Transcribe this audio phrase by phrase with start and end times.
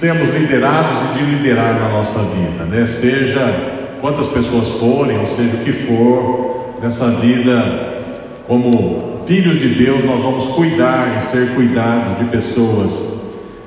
[0.00, 2.86] sermos liderados e de liderar na nossa vida, né?
[2.86, 3.54] Seja
[4.00, 7.98] quantas pessoas forem, ou seja o que for, nessa vida,
[8.46, 13.20] como filhos de Deus, nós vamos cuidar e ser cuidados de pessoas,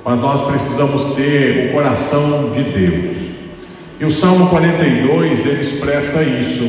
[0.03, 3.29] mas nós precisamos ter o coração de Deus.
[3.99, 6.67] E o Salmo 42 ele expressa isso,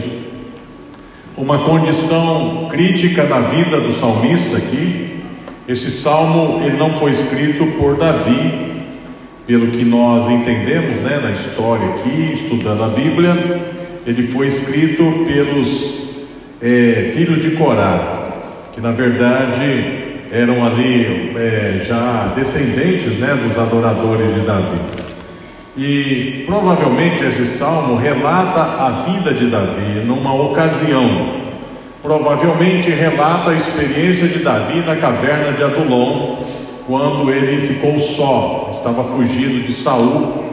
[1.39, 5.23] uma condição crítica na vida do salmista aqui.
[5.67, 8.74] Esse salmo ele não foi escrito por Davi,
[9.47, 13.37] pelo que nós entendemos né, na história aqui, estudando a Bíblia,
[14.07, 15.95] ele foi escrito pelos
[16.63, 18.31] é, filhos de Corá,
[18.73, 24.81] que na verdade eram ali é, já descendentes né, dos adoradores de Davi.
[25.77, 31.45] E provavelmente esse salmo relata a vida de Davi numa ocasião.
[32.03, 36.44] Provavelmente relata a experiência de Davi na caverna de Adulão,
[36.87, 40.45] quando ele ficou só, estava fugindo de Saul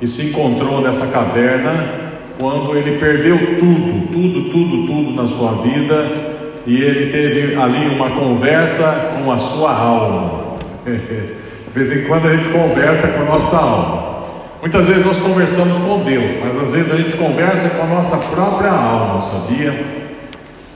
[0.00, 2.02] e se encontrou nessa caverna
[2.38, 6.32] quando ele perdeu tudo, tudo, tudo, tudo na sua vida
[6.66, 10.56] e ele teve ali uma conversa com a sua alma.
[10.86, 14.12] De vez em quando a gente conversa com a nossa alma.
[14.60, 18.16] Muitas vezes nós conversamos com Deus, mas às vezes a gente conversa com a nossa
[18.18, 20.02] própria alma, sabia?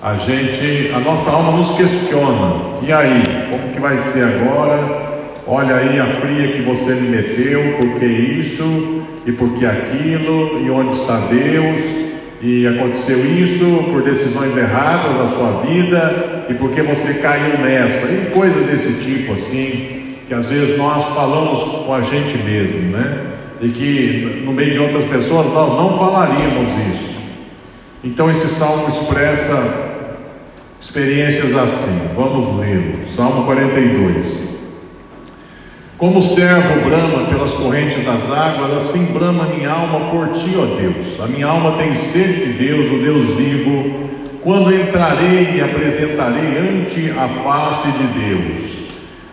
[0.07, 2.79] a gente, a nossa alma nos questiona.
[2.83, 5.06] E aí, como que vai ser agora?
[5.47, 10.61] Olha aí a fria que você me meteu, por que isso e por que aquilo,
[10.64, 12.06] e onde está Deus?
[12.42, 18.06] E aconteceu isso por decisões erradas na sua vida, e por que você caiu nessa,
[18.12, 23.27] e coisas desse tipo assim, que às vezes nós falamos com a gente mesmo, né?
[23.62, 27.17] E que no meio de outras pessoas nós não falaríamos isso.
[28.05, 29.95] Então esse salmo expressa
[30.87, 32.15] experiências assim.
[32.15, 33.06] Vamos ler.
[33.15, 34.56] Salmo 42.
[35.98, 40.77] Como o servo brama pelas correntes das águas, assim brama minha alma por ti, ó
[40.77, 41.20] Deus.
[41.20, 44.07] A minha alma tem sede de Deus, do Deus vivo.
[44.42, 48.77] Quando entrarei e apresentarei ante a face de Deus.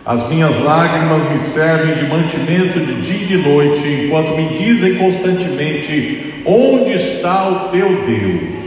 [0.04, 4.96] As minhas lágrimas me servem de mantimento de dia e de noite, enquanto me dizem
[4.96, 8.63] constantemente: Onde está o teu Deus?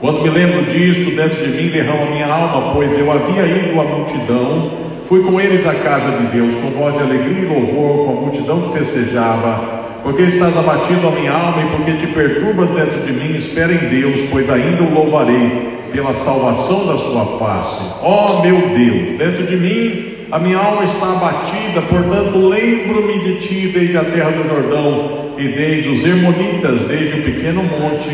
[0.00, 3.82] Quando me lembro disto, dentro de mim derrama minha alma, pois eu havia ido à
[3.82, 4.70] multidão,
[5.08, 8.20] fui com eles à casa de Deus, com voz de alegria e louvor, com a
[8.20, 9.88] multidão que festejava.
[10.04, 13.88] Porque estás abatido a minha alma e porque te perturbas dentro de mim, espera em
[13.88, 17.82] Deus, pois ainda o louvarei pela salvação da sua face.
[18.00, 23.34] Ó oh, meu Deus, dentro de mim a minha alma está abatida, portanto lembro-me de
[23.40, 28.10] ti desde a terra do Jordão e desde os Hermonitas, desde o pequeno monte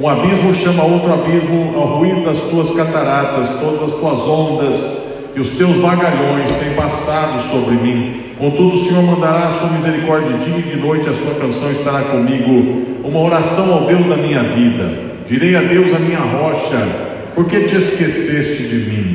[0.00, 5.02] um abismo chama outro abismo ao ruído das tuas cataratas, todas as tuas ondas
[5.36, 8.22] e os teus vagalhões têm passado sobre mim.
[8.38, 12.00] Contudo, o Senhor mandará a sua misericórdia dia e de noite, a sua canção estará
[12.00, 12.82] comigo.
[13.04, 14.90] Uma oração ao Deus da minha vida.
[15.28, 16.88] Direi a Deus a minha rocha,
[17.34, 19.09] por que te esqueceste de mim?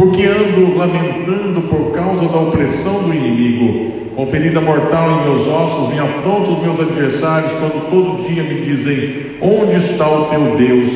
[0.00, 4.10] Porque ando lamentando por causa da opressão do inimigo.
[4.16, 8.62] Com ferida mortal em meus ossos, me afrontam os meus adversários quando todo dia me
[8.62, 10.88] dizem: Onde está o teu Deus?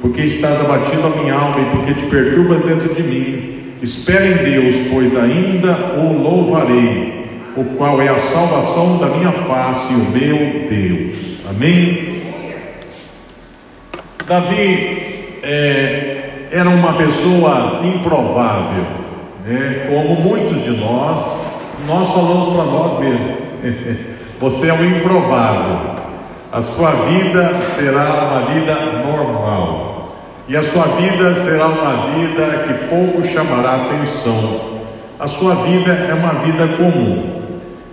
[0.00, 3.56] Porque estás abatido a minha alma e porque te perturbas dentro de mim.
[3.82, 7.24] Espera em Deus, pois ainda o louvarei,
[7.56, 11.16] o qual é a salvação da minha face, o meu Deus.
[11.50, 12.22] Amém?
[14.24, 15.02] Davi
[15.42, 16.15] é,
[16.50, 18.84] era uma pessoa improvável,
[19.44, 19.86] né?
[19.88, 21.46] como muitos de nós
[21.86, 23.36] nós falamos para nós mesmos:
[24.40, 25.96] você é um improvável.
[26.52, 28.74] A sua vida será uma vida
[29.04, 30.14] normal.
[30.48, 34.76] E a sua vida será uma vida que pouco chamará atenção.
[35.18, 37.36] A sua vida é uma vida comum.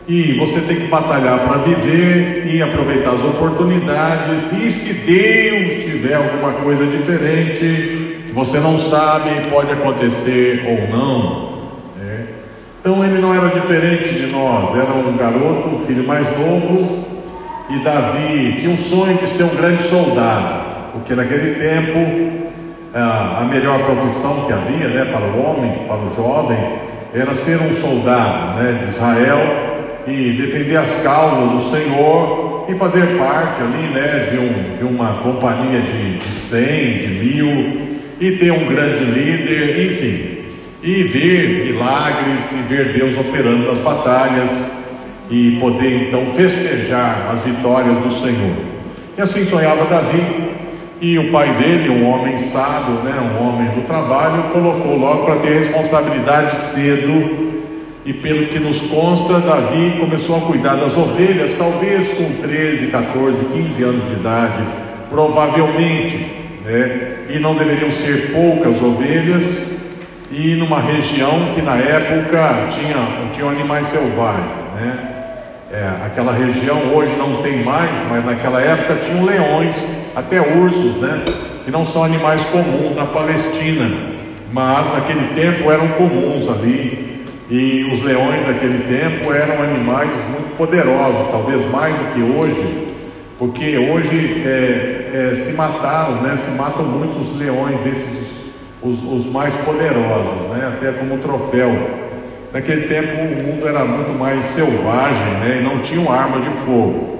[0.07, 4.51] E você tem que batalhar para viver e aproveitar as oportunidades.
[4.51, 8.02] E se Deus tiver alguma coisa diferente,
[8.33, 11.53] que você não sabe, pode acontecer ou não.
[12.81, 17.05] Então ele não era diferente de nós, era um garoto, o filho mais novo,
[17.69, 22.43] e Davi tinha um sonho de ser um grande soldado, porque naquele tempo
[22.93, 26.57] a melhor profissão que havia né, para o homem, para o jovem,
[27.13, 29.39] era ser um soldado né, de Israel
[30.05, 35.13] e defender as causas do Senhor e fazer parte ali né, de, um, de uma
[35.23, 37.92] companhia de, de 100, de mil
[38.25, 40.33] e ter um grande líder, enfim
[40.83, 44.83] e ver milagres e ver Deus operando nas batalhas
[45.31, 48.53] e poder então festejar as vitórias do Senhor.
[49.17, 50.21] E assim sonhava Davi,
[50.99, 55.37] e o pai dele, um homem sábio, né, um homem do trabalho, colocou logo para
[55.37, 57.53] ter responsabilidade cedo
[58.05, 63.45] e pelo que nos consta, Davi começou a cuidar das ovelhas, talvez com 13, 14,
[63.45, 64.63] 15 anos de idade,
[65.09, 67.13] provavelmente, né?
[67.29, 69.73] e não deveriam ser poucas ovelhas,
[70.31, 74.45] e numa região que na época tinha, tinha animais selvagens,
[74.75, 75.09] né?
[75.71, 79.83] É, aquela região hoje não tem mais, mas naquela época tinham leões,
[80.15, 81.23] até ursos, né?
[81.65, 83.89] Que não são animais comuns na Palestina,
[84.51, 87.25] mas naquele tempo eram comuns ali.
[87.49, 92.87] E os leões daquele tempo eram animais muito poderosos, talvez mais do que hoje,
[93.37, 96.35] porque hoje é, é, se mataram, né?
[96.37, 98.43] Se matam muitos leões desses
[98.83, 100.73] os, os mais poderosos, né?
[100.75, 101.71] Até como troféu.
[102.51, 107.17] Naquele tempo o mundo era muito mais selvagem né, e não tinham arma de fogo.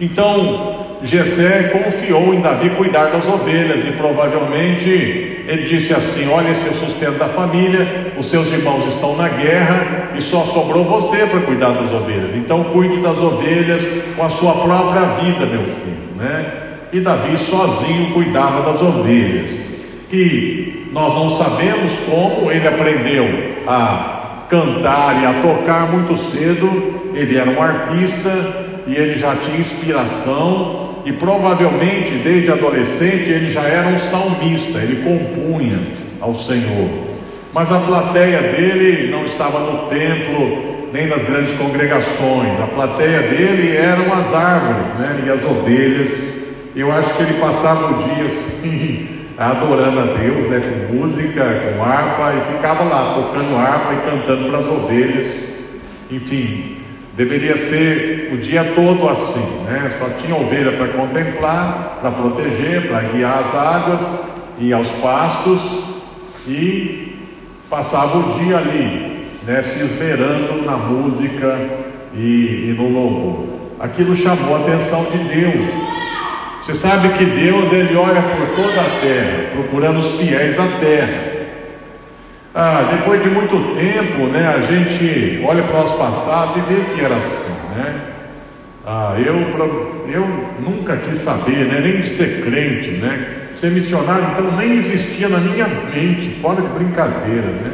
[0.00, 4.88] Então Jessé confiou em Davi cuidar das ovelhas e provavelmente
[5.48, 9.28] ele disse assim: Olha, esse é o sustento da família, os seus irmãos estão na
[9.28, 12.34] guerra e só sobrou você para cuidar das ovelhas.
[12.36, 13.82] Então cuide das ovelhas
[14.16, 15.94] com a sua própria vida, meu filho.
[16.16, 16.63] Né?
[16.94, 19.58] E Davi sozinho cuidava das ovelhas.
[20.12, 23.26] E nós não sabemos como ele aprendeu
[23.66, 26.94] a cantar e a tocar muito cedo.
[27.12, 28.30] Ele era um artista
[28.86, 35.02] e ele já tinha inspiração e provavelmente desde adolescente ele já era um salmista, ele
[35.02, 35.80] compunha
[36.20, 36.88] ao Senhor.
[37.52, 42.60] Mas a plateia dele não estava no templo nem nas grandes congregações.
[42.62, 45.24] A plateia dele eram as árvores, né?
[45.26, 46.23] E as ovelhas.
[46.74, 51.82] Eu acho que ele passava o dia assim adorando a Deus, né, com música, com
[51.84, 55.44] harpa, e ficava lá tocando harpa e cantando para as ovelhas.
[56.10, 56.78] Enfim,
[57.16, 59.92] deveria ser o dia todo assim, né?
[59.98, 65.60] Só tinha ovelha para contemplar, para proteger, para guiar as águas e aos pastos
[66.46, 67.16] e
[67.70, 71.58] passava o dia ali, né, se esmerando na música
[72.14, 73.46] e, e no louvor.
[73.80, 76.03] Aquilo chamou a atenção de Deus.
[76.64, 81.22] Você sabe que Deus ele olha por toda a terra, procurando os fiéis da terra.
[82.54, 86.80] Ah, depois de muito tempo, né, a gente olha para o nosso passado e vê
[86.94, 88.00] que era assim, né?
[88.86, 89.34] Ah, eu,
[90.08, 90.26] eu
[90.58, 93.26] nunca quis saber, né, nem de ser crente, né?
[93.54, 97.72] Ser missionário, então, nem existia na minha mente, fora de brincadeira, né?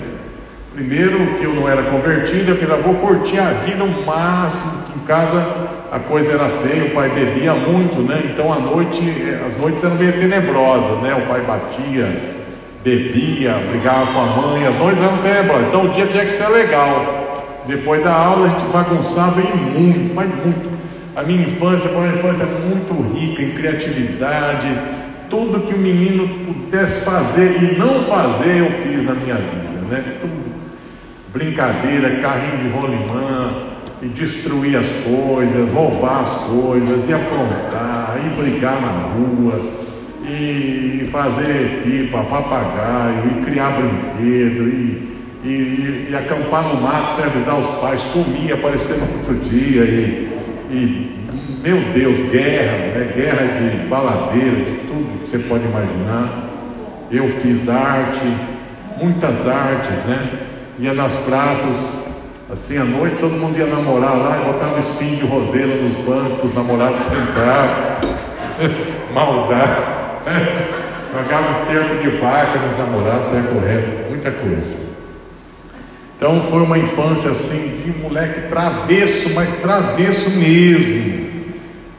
[0.75, 5.07] Primeiro que eu não era convertido, eu pensava, vou curtir a vida o máximo, em
[5.07, 8.23] casa a coisa era feia, o pai bebia muito, né?
[8.33, 9.03] Então a noite,
[9.45, 11.15] as noites eram meio tenebrosas, né?
[11.15, 12.39] O pai batia,
[12.85, 15.67] bebia, brigava com a mãe, as noites eram tenebrosas.
[15.67, 17.63] Então o dia tinha que ser legal.
[17.67, 20.71] Depois da aula a gente bagunçava em muito, mas muito.
[21.17, 24.69] A minha infância foi uma infância muito rica em criatividade.
[25.29, 30.05] Tudo que o menino pudesse fazer e não fazer, eu fiz na minha vida, né?
[30.21, 30.51] Tudo.
[31.33, 33.71] Brincadeira, carrinho de rolimã,
[34.03, 39.61] e destruir as coisas, roubar as coisas, e aprontar, e brigar na rua,
[40.27, 47.59] e fazer pipa, papagaio, e criar brinquedo, e, e, e acampar no mato sem avisar
[47.59, 50.31] os pais, sumir, aparecer no outro dia, e,
[50.71, 51.21] e
[51.63, 53.13] meu Deus, guerra, né?
[53.15, 56.49] guerra de baladeira, de tudo que você pode imaginar.
[57.13, 58.25] Eu fiz arte,
[58.97, 60.47] muitas artes, né?
[60.79, 62.10] Ia nas praças
[62.53, 66.51] Assim, à noite todo mundo ia namorar lá e botava espinho de roseira nos bancos,
[66.51, 68.01] os namorados sentavam,
[69.15, 69.83] maldade,
[71.15, 74.91] jogava esterco de vaca nos namorados, saia correndo, muita coisa.
[76.17, 81.31] Então foi uma infância assim, de moleque travesso, mas travesso mesmo.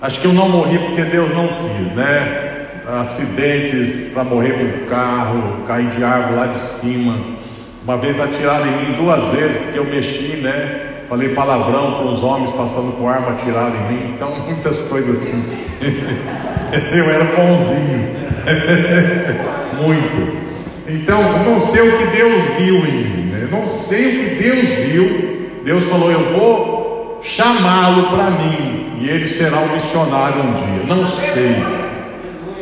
[0.02, 2.68] Acho que eu não morri porque Deus não quis, né?
[3.00, 7.40] Acidentes para morrer com carro, cair de árvore lá de cima
[7.84, 10.88] uma vez atiraram em mim duas vezes, porque eu mexi, né?
[11.10, 14.14] Falei palavrão com os homens passando com arma, atiraram em mim.
[14.16, 15.44] Então, muitas coisas assim.
[16.94, 18.12] eu era bonzinho.
[19.82, 20.42] Muito.
[20.88, 23.32] Então, não sei o que Deus viu em mim.
[23.32, 23.48] Né?
[23.52, 25.52] Não sei o que Deus viu.
[25.64, 28.94] Deus falou: Eu vou chamá-lo para mim.
[29.00, 30.96] E ele será um missionário um dia.
[30.96, 31.56] Não sei.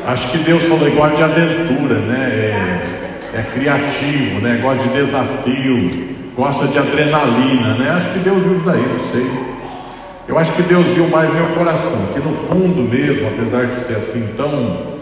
[0.05, 2.29] Acho que Deus falou igual de aventura, né?
[2.31, 2.98] É,
[3.33, 4.59] é criativo, né?
[4.61, 7.91] gosta de desafio, gosta de adrenalina, né?
[7.91, 9.29] Acho que Deus viu daí, não sei.
[10.27, 13.95] Eu acho que Deus viu mais meu coração, que no fundo mesmo, apesar de ser
[13.95, 14.99] assim tão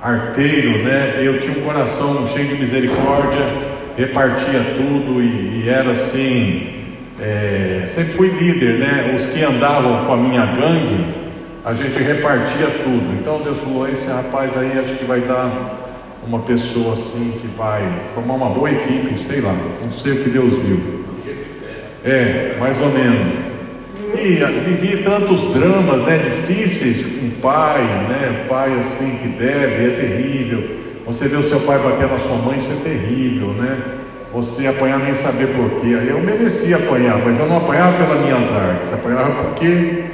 [0.00, 1.14] arteiro, né?
[1.18, 3.44] Eu tinha um coração cheio de misericórdia,
[3.96, 6.68] repartia tudo e, e era assim.
[7.20, 9.14] É, sempre fui líder, né?
[9.16, 11.06] Os que andavam com a minha gangue,
[11.64, 13.14] a gente repartia tudo.
[13.20, 15.81] Então Deus falou: esse rapaz aí acho que vai dar
[16.26, 17.82] uma pessoa assim que vai
[18.14, 21.02] formar uma boa equipe, sei lá, não sei o que Deus viu.
[22.04, 23.32] É, mais ou menos.
[24.14, 29.96] E vivi tantos dramas, né, difíceis com o pai, né, pai assim que deve, é
[29.96, 30.82] terrível.
[31.06, 33.78] Você vê o seu pai bater na sua mãe, isso é terrível, né?
[34.32, 35.98] Você apanhar nem saber porquê.
[36.08, 40.04] Eu merecia apanhar, mas eu não apanhava pelas minhas artes, apanhava porque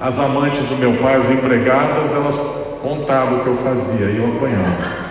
[0.00, 2.36] as amantes do meu pai, as empregadas, elas
[2.82, 5.03] contavam o que eu fazia e eu apanhava.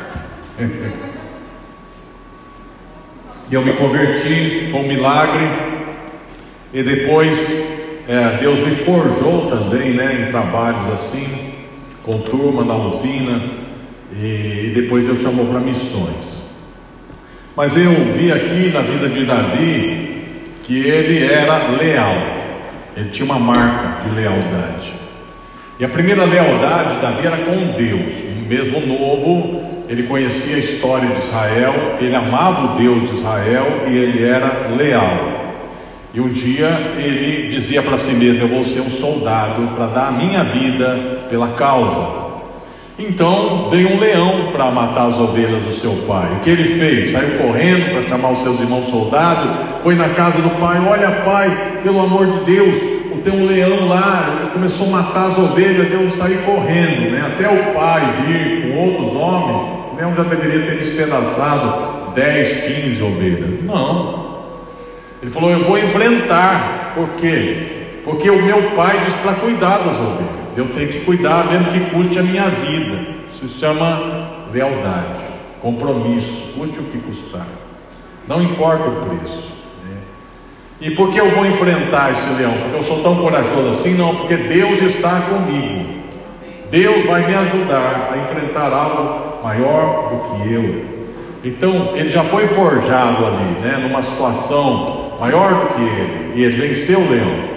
[3.51, 5.47] Eu me converti, foi um milagre,
[6.73, 7.63] e depois
[8.07, 11.27] é, Deus me forjou também né, em trabalhos assim,
[12.03, 13.41] com turma na usina,
[14.15, 16.43] e, e depois Deus chamou para missões.
[17.55, 20.13] Mas eu vi aqui na vida de Davi
[20.63, 22.15] que ele era leal,
[22.95, 24.93] ele tinha uma marca de lealdade.
[25.79, 28.13] E a primeira lealdade de Davi era com Deus,
[28.47, 33.95] mesmo novo, ele conhecia a história de Israel, ele amava o Deus de Israel e
[33.95, 35.53] ele era leal.
[36.11, 40.07] E um dia ele dizia para si mesmo: Eu vou ser um soldado para dar
[40.07, 42.23] a minha vida pela causa.
[42.97, 46.37] Então veio um leão para matar as ovelhas do seu pai.
[46.37, 47.11] O que ele fez?
[47.11, 49.51] Saiu correndo para chamar os seus irmãos soldados,
[49.83, 54.49] foi na casa do pai: Olha, pai, pelo amor de Deus, tem um leão lá.
[54.53, 55.91] Começou a matar as ovelhas.
[55.91, 57.33] Eu saí correndo, né?
[57.33, 59.82] até o pai vir com outros homens.
[60.03, 63.63] O leão já deveria ter despedaçado 10, 15 ovelhas.
[63.63, 64.43] Não,
[65.21, 66.91] ele falou: Eu vou enfrentar.
[66.93, 68.01] Por quê?
[68.03, 70.57] Porque o meu pai diz para cuidar das ovelhas.
[70.57, 72.99] Eu tenho que cuidar, mesmo que custe a minha vida.
[73.29, 75.23] Isso se chama lealdade,
[75.61, 77.47] compromisso, custe o que custar.
[78.27, 79.53] Não importa o preço.
[79.85, 79.97] Né?
[80.81, 82.53] E por que eu vou enfrentar esse leão?
[82.61, 83.93] Porque eu sou tão corajoso assim?
[83.93, 86.03] Não, porque Deus está comigo.
[86.69, 90.85] Deus vai me ajudar a enfrentar algo maior do que eu.
[91.43, 96.55] Então, ele já foi forjado ali, né, numa situação maior do que ele, e ele
[96.55, 97.53] venceu o leão.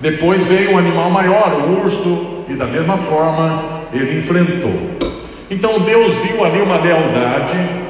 [0.00, 4.72] Depois veio um animal maior, o urso, e da mesma forma ele enfrentou.
[5.50, 7.82] Então Deus viu ali uma lealdade,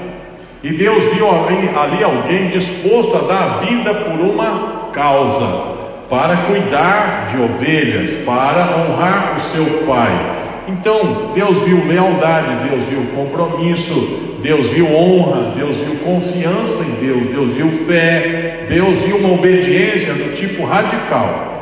[0.62, 5.73] e Deus viu ali, ali alguém disposto a dar a vida por uma causa,
[6.09, 10.41] para cuidar de ovelhas, para honrar o seu pai.
[10.69, 17.31] Então, Deus viu lealdade, Deus viu compromisso, Deus viu honra, Deus viu confiança em Deus,
[17.31, 21.52] Deus viu fé, Deus viu uma obediência do tipo radical.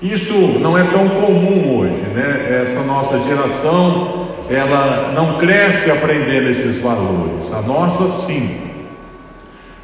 [0.00, 2.60] Isso não é tão comum hoje, né?
[2.62, 7.52] Essa nossa geração, ela não cresce aprendendo esses valores.
[7.52, 8.60] A nossa sim.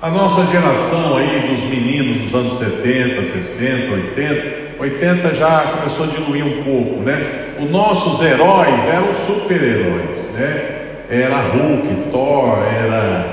[0.02, 6.08] A nossa geração aí dos meninos dos anos 70, 60, 80, 80 já começou a
[6.08, 7.47] diluir um pouco, né?
[7.60, 10.78] Os nossos heróis eram super-heróis, né?
[11.10, 13.24] Era Hulk, Thor, era,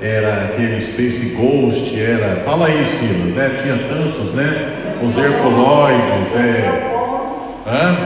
[0.00, 2.40] era aquele Space Ghost, era.
[2.44, 3.50] Fala aí, Silas, né?
[3.62, 4.72] Tinha tantos, né?
[5.02, 6.82] Os Herculoides, é.
[7.66, 7.96] Hã?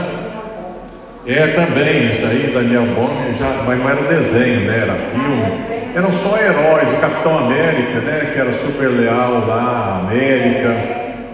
[1.25, 4.79] É também, isso daí, Daniel Bond, já, mas não era desenho, né?
[4.81, 5.69] Era filme.
[5.95, 8.31] Eram só heróis, o Capitão América, né?
[8.33, 10.75] Que era super leal lá, América.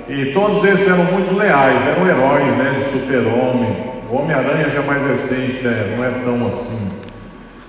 [0.08, 2.84] E todos esses eram muito leais, eram heróis, né?
[2.92, 3.95] Super-homem.
[4.18, 6.90] Homem-Aranha já é mais recente, é, não é tão assim.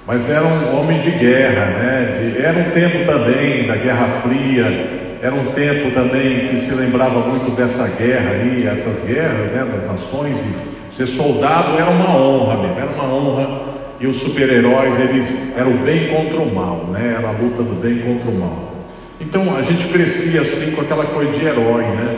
[0.07, 2.37] Mas era um homem de guerra, né?
[2.39, 7.51] Era um tempo também da Guerra Fria, era um tempo também que se lembrava muito
[7.57, 10.39] dessa guerra aí, essas guerras né, das nações.
[10.39, 13.63] E ser soldado era uma honra mesmo, era uma honra.
[13.99, 17.17] E os super-heróis, eles eram o bem contra o mal, né?
[17.19, 18.73] Era a luta do bem contra o mal.
[19.21, 22.17] Então a gente crescia assim com aquela coisa de herói, né?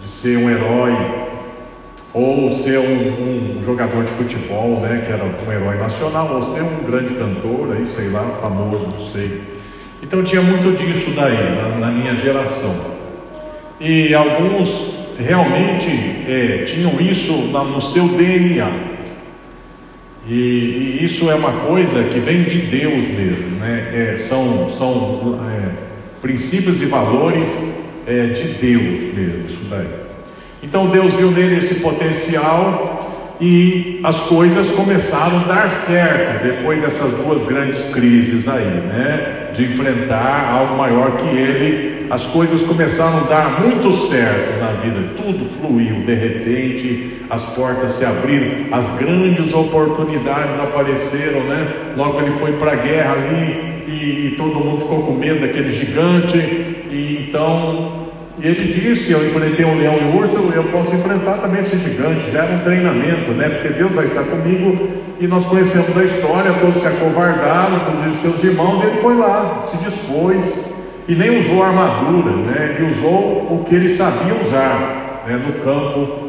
[0.00, 0.94] De ser um herói
[2.14, 6.62] ou ser um, um, jogador de futebol, né, que era um herói nacional, ou ser
[6.62, 9.42] um grande cantor, aí sei lá, famoso, não sei.
[10.02, 12.74] Então tinha muito disso daí na, na minha geração.
[13.80, 15.90] E alguns realmente
[16.26, 18.70] é, tinham isso no seu DNA.
[20.26, 23.90] E, e, isso é uma coisa que vem de Deus mesmo, né?
[23.92, 25.70] É, são são é,
[26.20, 30.07] princípios e valores é, de Deus mesmo, isso daí.
[30.62, 32.98] Então Deus viu nele esse potencial
[33.40, 39.50] e as coisas começaram a dar certo depois dessas duas grandes crises aí, né?
[39.54, 45.10] De enfrentar algo maior que ele, as coisas começaram a dar muito certo na vida,
[45.16, 51.92] tudo fluiu, de repente as portas se abriram, as grandes oportunidades apareceram, né?
[51.96, 55.70] Logo ele foi para a guerra ali e, e todo mundo ficou com medo daquele
[55.70, 56.38] gigante,
[56.90, 58.07] e então
[58.40, 61.78] e ele disse: Eu enfrentei um leão e um urso, eu posso enfrentar também esse
[61.78, 62.30] gigante.
[62.30, 63.48] Já era um treinamento, né?
[63.48, 64.98] Porque Deus vai estar comigo.
[65.20, 69.62] E nós conhecemos a história, todos se acovardaram, inclusive seus irmãos, e ele foi lá,
[69.62, 70.74] se dispôs.
[71.08, 72.76] e nem usou armadura, né?
[72.78, 75.40] ele usou o que ele sabia usar né?
[75.44, 76.28] no campo,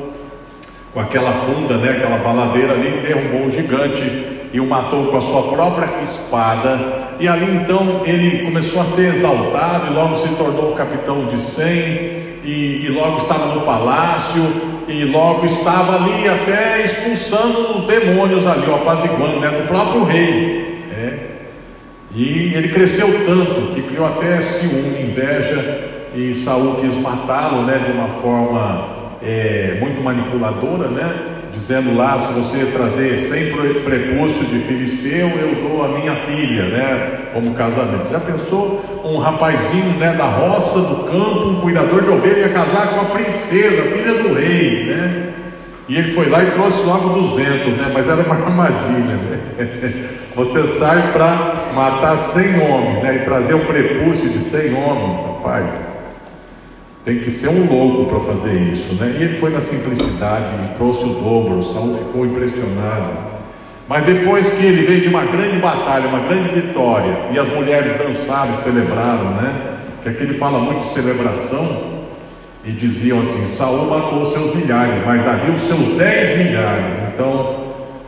[0.91, 1.91] com aquela funda, né?
[1.91, 6.98] aquela baladeira ali, derrubou o gigante e o matou com a sua própria espada.
[7.19, 12.39] E ali então ele começou a ser exaltado e logo se tornou capitão de cem
[12.43, 14.41] e, e logo estava no palácio
[14.87, 20.79] e logo estava ali até expulsando os demônios ali, o apaziguando, né, do próprio rei.
[20.89, 21.19] Né?
[22.15, 27.91] E ele cresceu tanto que criou até ciúme, inveja, e Saul quis matá-lo, né, de
[27.91, 28.87] uma forma
[29.21, 31.38] é, muito manipuladora, né?
[31.59, 33.51] Dizendo lá: se você trazer 100
[33.83, 37.29] prepúcios de filisteu, eu dou a minha filha, né?
[37.33, 38.09] Como casamento.
[38.09, 42.87] Já pensou um rapazinho, né, da roça, do campo, um cuidador de ovelha, ia casar
[42.89, 45.33] com a princesa, filha do rei, né?
[45.87, 47.91] E ele foi lá e trouxe logo 200, né?
[47.93, 49.39] Mas era uma armadilha, né?
[50.35, 53.15] Você sai para matar 100 homens, né?
[53.21, 55.88] E trazer um prepúcio de 100 homens, rapaz.
[57.05, 59.15] Tem que ser um louco para fazer isso, né?
[59.17, 63.29] E ele foi na simplicidade, ele trouxe o dobro, Saul ficou impressionado.
[63.87, 67.93] Mas depois que ele veio de uma grande batalha, uma grande vitória, e as mulheres
[67.97, 69.77] dançaram e celebraram, né?
[70.03, 71.99] Que aqui ele fala muito de celebração,
[72.65, 76.85] e diziam assim: Saul matou os seus milhares, mas Davi os seus dez milhares.
[77.13, 77.55] Então,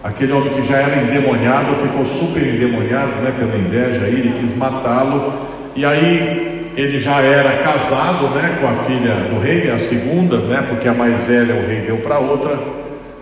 [0.03, 3.33] aquele homem que já era endemoniado ficou super endemoniado, né?
[3.39, 5.33] Pela inveja, ele quis matá-lo,
[5.75, 10.65] e aí ele já era casado né, com a filha do rei, a segunda, né,
[10.67, 12.57] porque a mais velha o rei deu para outra,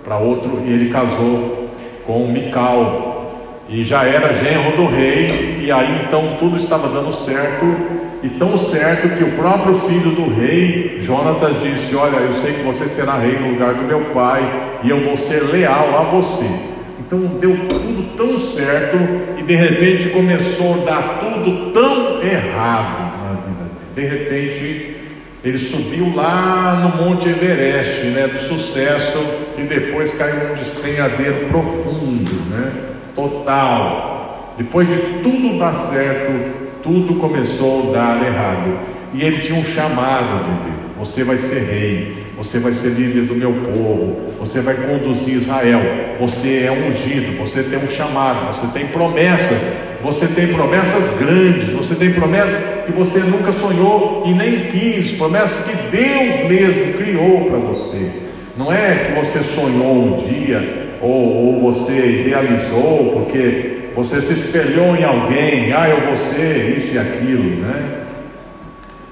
[0.03, 1.69] para outro, e ele casou
[2.05, 3.07] com Mical.
[3.67, 7.65] E já era genro do rei, e aí então tudo estava dando certo,
[8.21, 12.63] e tão certo que o próprio filho do rei, Jonatas, disse: Olha, eu sei que
[12.63, 14.41] você será rei no lugar do meu pai,
[14.83, 16.49] e eu vou ser leal a você.
[16.99, 18.97] Então deu tudo tão certo,
[19.37, 23.08] e de repente começou a dar tudo tão errado.
[23.99, 24.95] De repente,
[25.43, 29.17] ele subiu lá no Monte Everest, né, do sucesso,
[29.57, 32.71] e depois caiu num despenhadeiro profundo, né,
[33.13, 34.55] total.
[34.57, 36.31] Depois de tudo dar certo,
[36.81, 38.79] tudo começou a dar errado.
[39.13, 43.23] E ele tinha um chamado de Deus: você vai ser rei, você vai ser líder
[43.23, 45.81] do meu povo, você vai conduzir Israel,
[46.17, 49.61] você é ungido, você tem um chamado, você tem promessas,
[50.01, 55.65] você tem promessas grandes, você tem promessas que você nunca sonhou e nem quis, promessas
[55.65, 58.09] que Deus mesmo criou para você.
[58.57, 64.95] Não é que você sonhou um dia ou, ou você idealizou porque você se espelhou
[64.95, 67.99] em alguém, ah, eu vou ser isso e aquilo, né?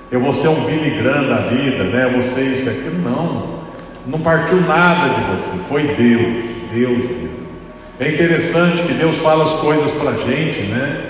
[0.10, 2.06] Eu vou ser um Billy Graham da vida, né?
[2.06, 2.98] Eu vou ser isso aquilo.
[3.00, 3.60] Não,
[4.06, 7.28] não partiu nada de você, foi Deus, Deus.
[8.00, 11.02] É interessante que Deus fala as coisas para a gente, né?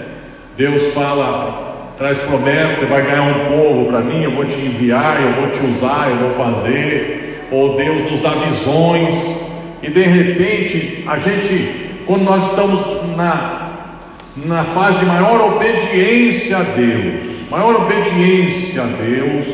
[0.56, 5.22] Deus fala, traz promessas, você vai ganhar um povo para mim, eu vou te enviar,
[5.22, 7.46] eu vou te usar, eu vou fazer.
[7.52, 9.38] Ou Deus nos dá visões,
[9.84, 13.74] e de repente, a gente, quando nós estamos na,
[14.38, 19.46] na fase de maior obediência a Deus, maior obediência a Deus,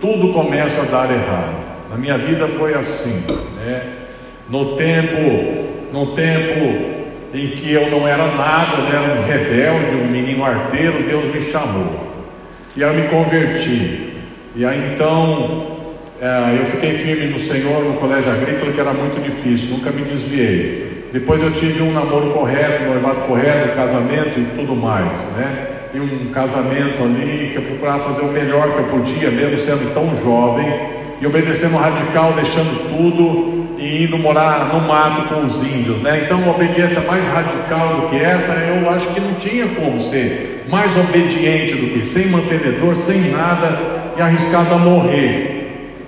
[0.00, 1.66] tudo começa a dar errado.
[1.90, 3.24] Na minha vida foi assim,
[3.56, 3.92] né?
[4.48, 6.96] No tempo no tempo
[7.32, 11.42] em que eu não era nada, né, era um rebelde, um menino arteiro, Deus me
[11.50, 12.14] chamou.
[12.76, 14.14] E eu me converti.
[14.54, 15.76] E aí então
[16.20, 20.02] é, eu fiquei firme no Senhor no colégio agrícola, que era muito difícil, nunca me
[20.02, 21.08] desviei.
[21.12, 25.75] Depois eu tive um namoro correto, um noivado correto, um casamento e tudo mais, né?
[25.94, 29.94] E um casamento ali que eu procurava fazer o melhor que eu podia, mesmo sendo
[29.94, 30.66] tão jovem,
[31.20, 36.22] e obedecendo radical, deixando tudo e indo morar no mato com os índios, né?
[36.24, 40.64] Então, uma obediência mais radical do que essa, eu acho que não tinha como ser
[40.68, 43.78] mais obediente do que sem mantenedor, sem nada
[44.16, 46.02] e arriscado a morrer.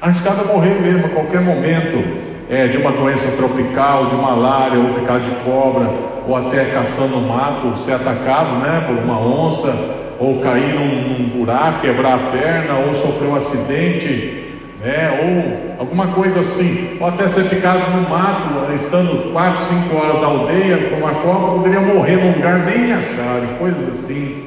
[0.00, 2.02] Arriscado a morrer mesmo a qualquer momento
[2.50, 5.88] é, de uma doença tropical, de malária, ou picado de cobra,
[6.26, 9.74] ou até caçando no mato, ser atacado né, por uma onça,
[10.18, 14.40] ou cair num, num buraco, quebrar a perna, ou sofrer um acidente
[14.80, 15.20] né?
[15.22, 20.26] ou alguma coisa assim, ou até ser picado no mato, estando 4, 5 horas da
[20.26, 24.46] aldeia com uma cobra, poderia morrer num lugar nem achar, coisas assim,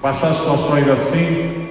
[0.00, 1.66] passar situações assim,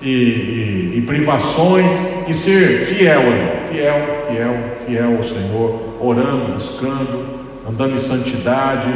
[0.00, 1.94] e, e, e privações,
[2.26, 3.22] e ser fiel,
[3.68, 7.35] fiel, fiel, fiel ao Senhor, orando, buscando,
[7.68, 8.92] andando em santidade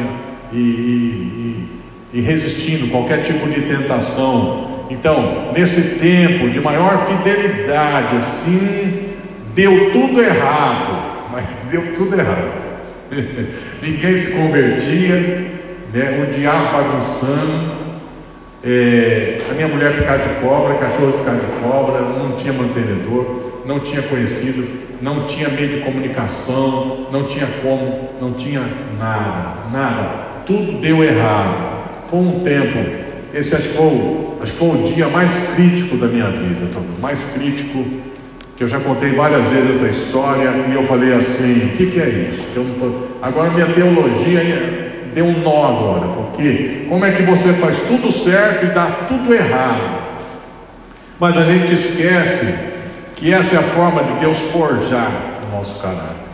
[0.52, 1.66] e,
[2.12, 9.14] e resistindo qualquer tipo de tentação então, nesse tempo de maior fidelidade, assim,
[9.54, 12.50] deu tudo errado, mas deu tudo errado.
[13.80, 15.14] Ninguém se convertia,
[15.92, 16.26] né?
[16.28, 17.80] o diabo bagunçando,
[18.62, 23.80] É, a minha mulher picada de cobra, cachorro picado de cobra, não tinha mantenedor, não
[23.80, 24.68] tinha conhecido,
[25.00, 28.62] não tinha meio de comunicação, não tinha como, não tinha
[28.98, 30.10] nada, nada.
[30.46, 31.70] Tudo deu errado.
[32.08, 32.78] Foi um tempo,
[33.32, 36.68] esse acho que foi, acho que foi o dia mais crítico da minha vida,
[37.00, 37.84] mais crítico,
[38.56, 42.00] que eu já contei várias vezes essa história e eu falei assim, o que, que
[42.00, 42.42] é isso?
[42.52, 43.06] Que eu não tô...
[43.22, 48.66] Agora minha teologia deu um nó agora, porque como é que você faz tudo certo
[48.66, 50.00] e dá tudo errado?
[51.18, 52.70] Mas a gente esquece
[53.20, 55.10] que essa é a forma de Deus forjar
[55.46, 56.30] o nosso caráter.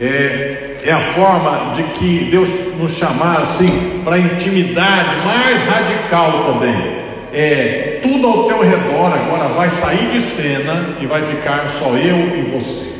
[0.00, 7.00] É, é a forma de que Deus nos chamar assim para intimidade mais radical também.
[7.32, 12.16] É, tudo ao teu redor agora vai sair de cena e vai ficar só eu
[12.16, 12.92] e você.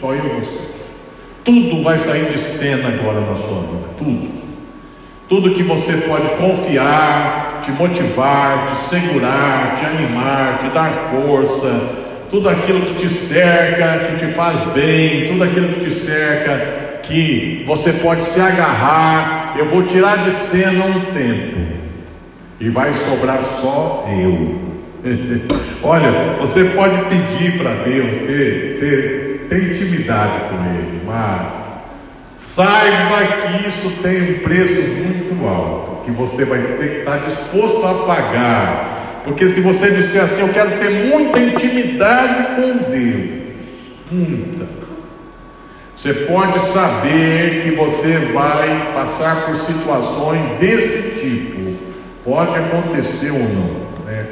[0.00, 0.58] Só eu e você.
[1.44, 4.38] Tudo vai sair de cena agora na sua vida, tudo.
[5.28, 12.48] Tudo que você pode confiar, te motivar, te segurar, te animar, te dar força, tudo
[12.48, 17.92] aquilo que te cerca, que te faz bem, tudo aquilo que te cerca, que você
[17.94, 21.58] pode se agarrar, eu vou tirar de cena um tempo,
[22.60, 24.68] e vai sobrar só eu.
[25.82, 31.48] Olha, você pode pedir para Deus ter, ter tem intimidade com Ele, mas
[32.36, 37.84] saiba que isso tem um preço muito alto, que você vai ter que estar disposto
[37.84, 38.97] a pagar.
[39.28, 43.30] Porque se você disser assim, eu quero ter muita intimidade com Deus,
[44.10, 44.66] muita,
[45.94, 51.76] você pode saber que você vai passar por situações desse tipo.
[52.24, 54.04] Pode acontecer ou não.
[54.06, 54.26] Né?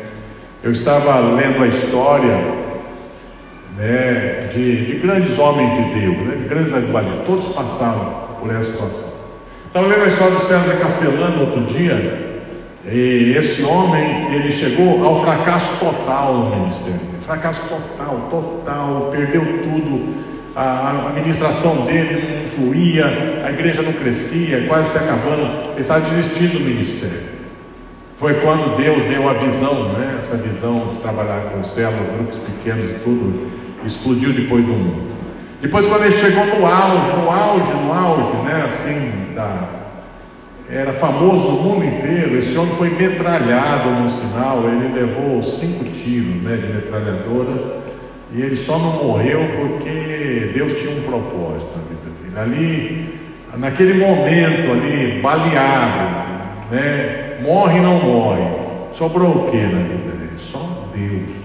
[0.63, 2.37] Eu estava lendo a história
[3.77, 8.73] né, de, de, grandes homens de Deus, né, de grandes animalistas, todos passaram por essa
[8.73, 9.09] situação.
[9.67, 12.36] Estava lendo a história do César Castellano outro dia,
[12.89, 20.15] e esse homem, ele chegou ao fracasso total no ministério, fracasso total, total, perdeu tudo,
[20.55, 26.01] a, a administração dele não fluía, a igreja não crescia, quase se acabando, ele estava
[26.09, 27.37] desistindo do ministério.
[28.17, 30.17] Foi quando Deus deu a visão, né?
[30.19, 33.51] essa visão de trabalhar com células, grupos pequenos e tudo,
[33.85, 35.07] explodiu depois do mundo.
[35.61, 39.86] Depois, quando ele chegou no auge, no auge, no auge, né, assim, da,
[40.71, 46.43] era famoso no mundo inteiro, esse homem foi metralhado no sinal, ele levou cinco tiros
[46.43, 47.77] né, de metralhadora,
[48.33, 52.37] e ele só não morreu porque Deus tinha um propósito na vida dele.
[52.37, 53.15] Ali,
[53.57, 56.27] naquele momento ali, baleado,
[56.73, 58.45] né, morre não morre,
[58.93, 60.39] sobrou o que na vida dele?
[60.51, 61.37] Só Deus.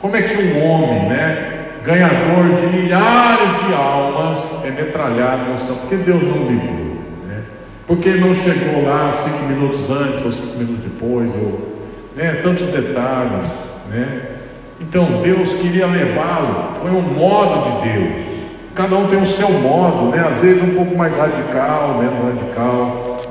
[0.00, 5.74] Como é que um homem, né, ganhador de milhares de almas, é metralhado no céu?
[5.74, 6.89] Porque Deus não livrou?
[7.90, 11.76] Porque não chegou lá cinco minutos antes ou cinco minutos depois, ou
[12.14, 13.48] né, tantos detalhes,
[13.90, 14.20] né?
[14.80, 18.26] Então Deus queria levá-lo, foi um modo de Deus.
[18.76, 20.24] Cada um tem o seu modo, né?
[20.24, 23.22] Às vezes um pouco mais radical, menos radical.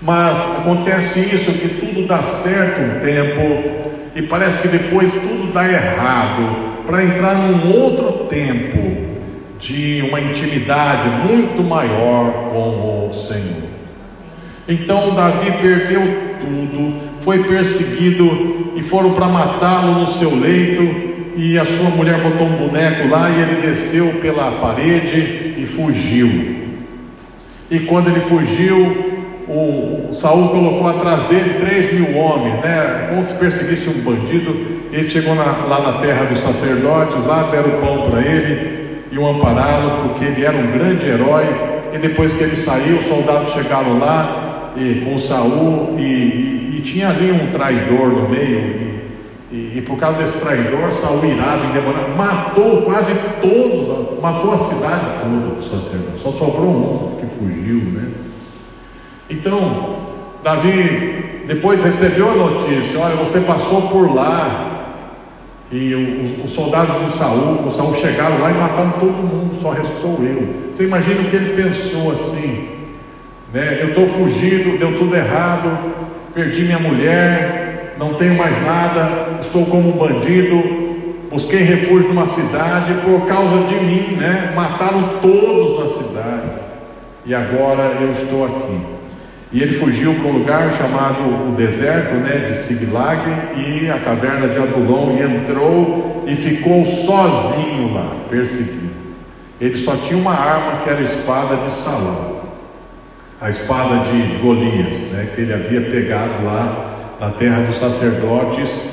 [0.00, 5.68] Mas acontece isso que tudo dá certo um tempo e parece que depois tudo dá
[5.68, 9.11] errado para entrar num outro tempo
[9.62, 13.62] de uma intimidade muito maior com o Senhor.
[14.68, 16.02] Então Davi perdeu
[16.40, 21.12] tudo, foi perseguido e foram para matá-lo no seu leito.
[21.34, 26.56] E a sua mulher botou um boneco lá e ele desceu pela parede e fugiu.
[27.70, 29.12] E quando ele fugiu,
[29.48, 33.06] o Saul colocou atrás dele três mil homens, né?
[33.08, 34.82] Como se perseguisse um bandido.
[34.92, 38.81] Ele chegou na, lá na terra dos sacerdotes, lá deram pão para ele
[39.12, 41.44] e o ampararam, porque ele era um grande herói.
[41.92, 46.82] E depois que ele saiu, os soldados chegaram lá e, com Saul e, e, e
[46.82, 48.90] tinha ali um traidor no meio.
[49.52, 55.04] E, e, por causa desse traidor, Saul irado, endemoniado, matou quase todos, matou a cidade
[55.20, 56.22] toda dos sacerdotes.
[56.22, 58.08] Só sobrou um que fugiu, né?
[59.28, 59.96] Então,
[60.42, 64.70] Davi depois recebeu a notícia: olha, você passou por lá.
[65.72, 70.18] E os, soldados de Saul, o Saul chegaram lá e mataram todo mundo, só restou
[70.22, 70.70] eu.
[70.74, 72.68] Você imagina o que ele pensou assim?
[73.54, 73.78] Né?
[73.80, 75.78] Eu estou fugido, deu tudo errado,
[76.34, 80.62] perdi minha mulher, não tenho mais nada, estou como um bandido,
[81.30, 84.52] busquei refúgio numa cidade por causa de mim, né?
[84.54, 86.50] Mataram todos na cidade.
[87.24, 88.78] E agora eu estou aqui.
[89.52, 93.20] E ele fugiu para um lugar chamado o deserto né, de Siglag
[93.56, 98.92] e a caverna de Adulão e entrou e ficou sozinho lá, perseguido.
[99.60, 102.40] Ele só tinha uma arma que era a espada de Salão.
[103.40, 108.92] a espada de Golias, né, que ele havia pegado lá na terra dos sacerdotes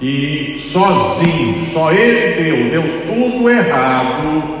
[0.00, 4.58] e sozinho, só ele deu, deu tudo errado.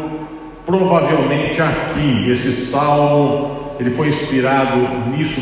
[0.66, 4.76] Provavelmente aqui, esse salmo, ele foi inspirado
[5.10, 5.40] nisso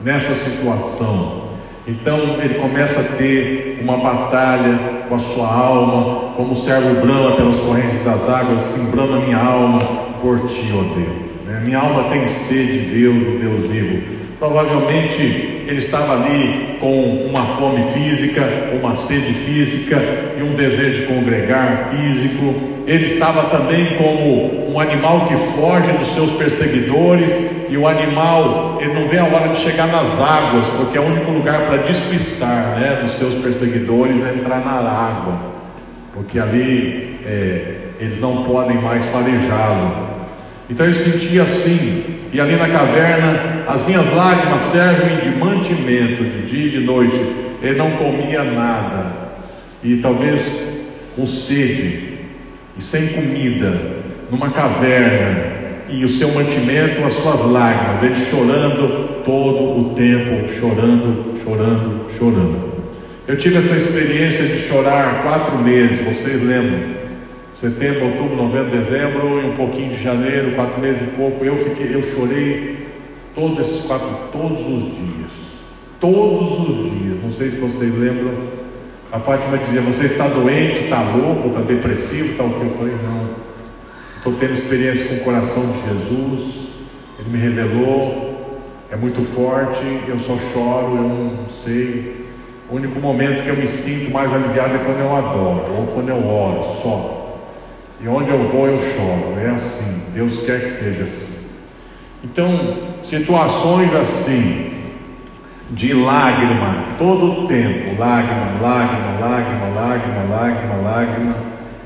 [0.00, 1.48] nessa situação.
[1.86, 7.34] Então ele começa a ter uma batalha com a sua alma, como o servo brama
[7.34, 9.80] pelas correntes das águas, assim brama minha alma
[10.20, 11.28] por ti, ó Deus.
[11.46, 11.62] Né?
[11.64, 14.02] Minha alma tem sede de Deus, do Deus vivo.
[14.38, 15.20] Provavelmente
[15.66, 18.42] ele estava ali com uma fome física,
[18.80, 19.96] uma sede física
[20.38, 22.77] e um desejo de congregar físico.
[22.88, 27.30] Ele estava também como um animal que foge dos seus perseguidores
[27.68, 31.04] e o animal ele não vê a hora de chegar nas águas, porque é o
[31.04, 35.38] único lugar para despistar né, dos seus perseguidores é entrar na água,
[36.14, 40.08] porque ali é, eles não podem mais farejá-lo.
[40.70, 46.46] Então ele sentia assim, e ali na caverna, as minhas lágrimas servem de mantimento de
[46.46, 47.20] dia e de noite.
[47.60, 49.12] Ele não comia nada,
[49.84, 50.78] e talvez
[51.14, 52.07] com sede
[52.78, 53.80] e sem comida,
[54.30, 55.58] numa caverna,
[55.90, 62.68] e o seu mantimento, as suas lágrimas, ele chorando todo o tempo, chorando, chorando, chorando.
[63.26, 66.98] Eu tive essa experiência de chorar quatro meses, vocês lembram?
[67.58, 71.92] setembro, outubro, novembro, dezembro e um pouquinho de janeiro, quatro meses e pouco, eu fiquei,
[71.92, 72.86] eu chorei
[73.34, 75.32] todos esses quatro, todos os dias,
[76.00, 77.16] todos os dias.
[77.20, 78.57] Não sei se vocês lembram.
[79.10, 82.60] A Fátima dizia: Você está doente, está louco, está depressivo, está o que?
[82.60, 83.48] Eu falei: Não.
[84.16, 86.68] Estou tendo experiência com o coração de Jesus.
[87.18, 88.28] Ele me revelou.
[88.90, 89.80] É muito forte.
[90.06, 90.96] Eu só choro.
[90.96, 92.26] Eu não sei.
[92.70, 96.10] O único momento que eu me sinto mais aliviado é quando eu adoro ou quando
[96.10, 97.38] eu oro, só.
[98.00, 99.38] E onde eu vou eu choro.
[99.42, 100.02] É assim.
[100.12, 101.38] Deus quer que seja assim.
[102.22, 102.48] Então,
[103.02, 104.77] situações assim,
[105.70, 111.36] de lágrima, todo o tempo, lágrima, lágrima, lágrima, lágrima, lágrima, lágrima.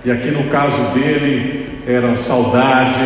[0.05, 3.05] E aqui no caso dele era saudade,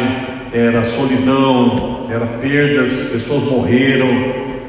[0.53, 4.09] era solidão, era perdas, pessoas morreram,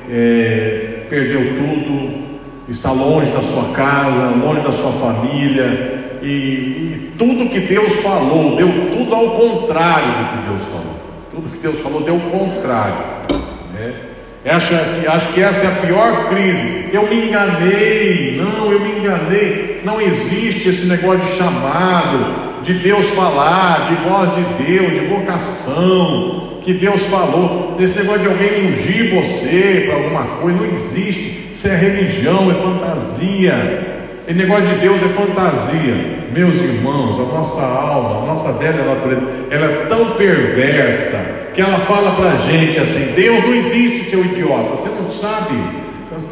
[0.10, 2.24] é, perdeu tudo,
[2.70, 8.56] está longe da sua casa, longe da sua família, e, e, tudo que Deus falou,
[8.56, 10.96] deu tudo ao contrário do que Deus falou.
[11.32, 13.17] Tudo que Deus falou deu o contrário.
[14.50, 14.74] Acho,
[15.10, 16.86] acho que essa é a pior crise.
[16.94, 19.82] Eu me enganei, não, eu me enganei.
[19.84, 26.60] Não existe esse negócio de chamado, de Deus falar, de voz de Deus, de vocação,
[26.62, 27.76] que Deus falou.
[27.78, 31.52] Esse negócio de alguém ungir você para alguma coisa, não existe.
[31.54, 33.98] Isso é religião, é fantasia.
[34.28, 36.18] E negócio de Deus é fantasia.
[36.34, 41.80] Meus irmãos, a nossa alma, a nossa velha natureza, ela é tão perversa que ela
[41.80, 44.78] fala para a gente assim: Deus não existe, seu idiota.
[44.78, 45.58] Você não sabe.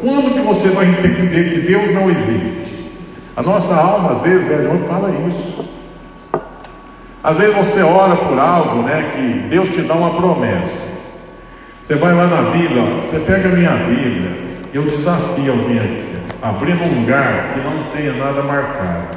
[0.00, 2.92] Quando que você vai entender que Deus não existe?
[3.36, 5.64] A nossa alma, às vezes, velho, fala isso.
[7.24, 9.10] Às vezes você ora por algo, né?
[9.16, 10.94] Que Deus te dá uma promessa.
[11.82, 14.30] Você vai lá na Bíblia, você pega a minha Bíblia,
[14.72, 19.16] eu desafio alguém aqui abrir num lugar que não tenha nada marcado.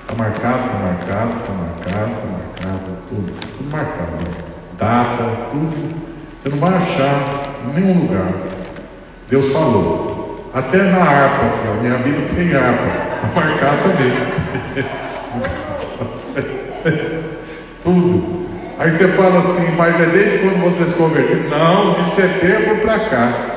[0.00, 4.43] Está marcado, está marcado, está marcado, está marcado, tudo, tudo marcado.
[4.78, 6.04] Data, tudo.
[6.42, 8.28] Você não vai achar em nenhum lugar.
[9.28, 10.50] Deus falou.
[10.52, 12.84] Até na harpa aqui, minha Bíblia tem harpa.
[13.34, 14.12] Marcado também.
[17.82, 18.44] tudo.
[18.78, 21.48] Aí você fala assim, mas é desde quando você se converteu?
[21.48, 23.54] Não, de setembro para cá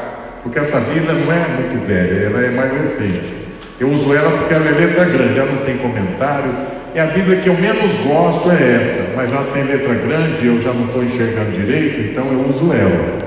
[0.47, 3.35] porque essa Bíblia não é muito velha, ela é mais recente.
[3.79, 6.51] Eu uso ela porque ela é letra grande, ela não tem comentário.
[6.97, 10.59] E a Bíblia que eu menos gosto é essa, mas ela tem letra grande, eu
[10.59, 13.19] já não estou enxergando direito, então eu uso ela.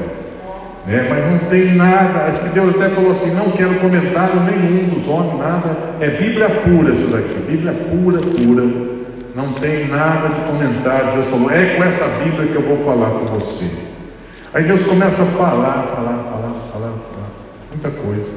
[0.84, 1.06] Né?
[1.08, 5.06] Mas não tem nada, acho que Deus até falou assim: não quero comentário nenhum dos
[5.06, 5.76] homens, nada.
[6.00, 8.64] É Bíblia pura isso daqui, Bíblia pura, pura.
[9.36, 11.12] Não tem nada de comentário.
[11.12, 13.70] Deus falou: é com essa Bíblia que eu vou falar com você.
[14.52, 17.30] Aí Deus começa a falar, falar, falar, falar, falar,
[17.70, 18.30] muita coisa.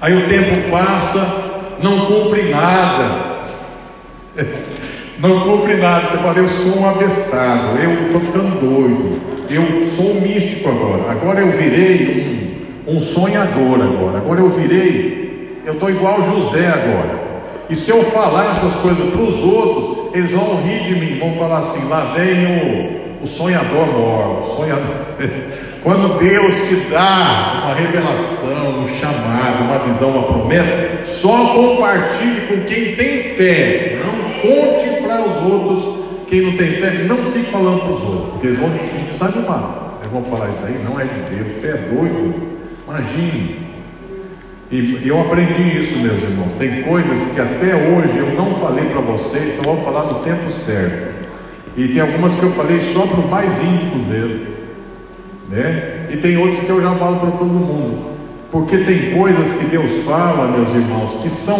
[0.00, 1.18] Aí o tempo passa,
[1.82, 3.29] não cumpre nada.
[5.18, 6.08] Não cumpre nada.
[6.08, 9.62] Você fala, eu sou um abestado, eu estou ficando doido, eu
[9.96, 11.10] sou um místico agora.
[11.10, 14.18] Agora eu virei um, um sonhador agora.
[14.18, 17.20] Agora eu virei, eu estou igual José agora.
[17.68, 21.34] E se eu falar essas coisas para os outros, eles vão rir de mim, vão
[21.34, 24.96] falar assim, lá vem o o sonhador mor, sonhador.
[25.82, 32.64] Quando Deus te dá uma revelação, um chamado, uma visão, uma promessa, só compartilhe com
[32.64, 33.98] quem tem fé.
[34.04, 34.09] Não
[34.40, 36.00] conte para os outros.
[36.28, 39.98] Quem não tem fé, não fique falando para os outros, porque eles vão te desanimar.
[40.12, 42.34] vão falar isso aí, não é de Deus, você é doido.
[42.86, 43.70] Imagine.
[44.70, 46.52] E eu aprendi isso, meus irmãos.
[46.56, 50.48] Tem coisas que até hoje eu não falei para vocês, eu vou falar no tempo
[50.50, 51.10] certo.
[51.76, 54.46] E tem algumas que eu falei só para os mais íntimos dele.
[55.48, 56.06] Né?
[56.10, 58.10] E tem outras que eu já falo para todo mundo.
[58.50, 61.58] Porque tem coisas que Deus fala, meus irmãos, que são,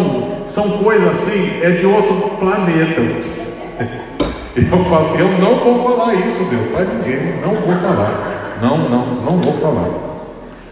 [0.49, 3.01] são coisas assim, é de outro planeta.
[4.57, 8.59] Eu assim, eu não vou falar isso, Deus, para ninguém, não vou falar.
[8.61, 9.89] Não, não, não vou falar.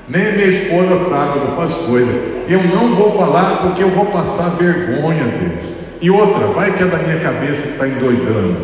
[0.09, 2.15] Nem minha esposa sabe algumas coisas.
[2.49, 5.73] Eu não vou falar porque eu vou passar vergonha, Deus.
[6.01, 8.57] E outra, vai que é da minha cabeça que está endoidando.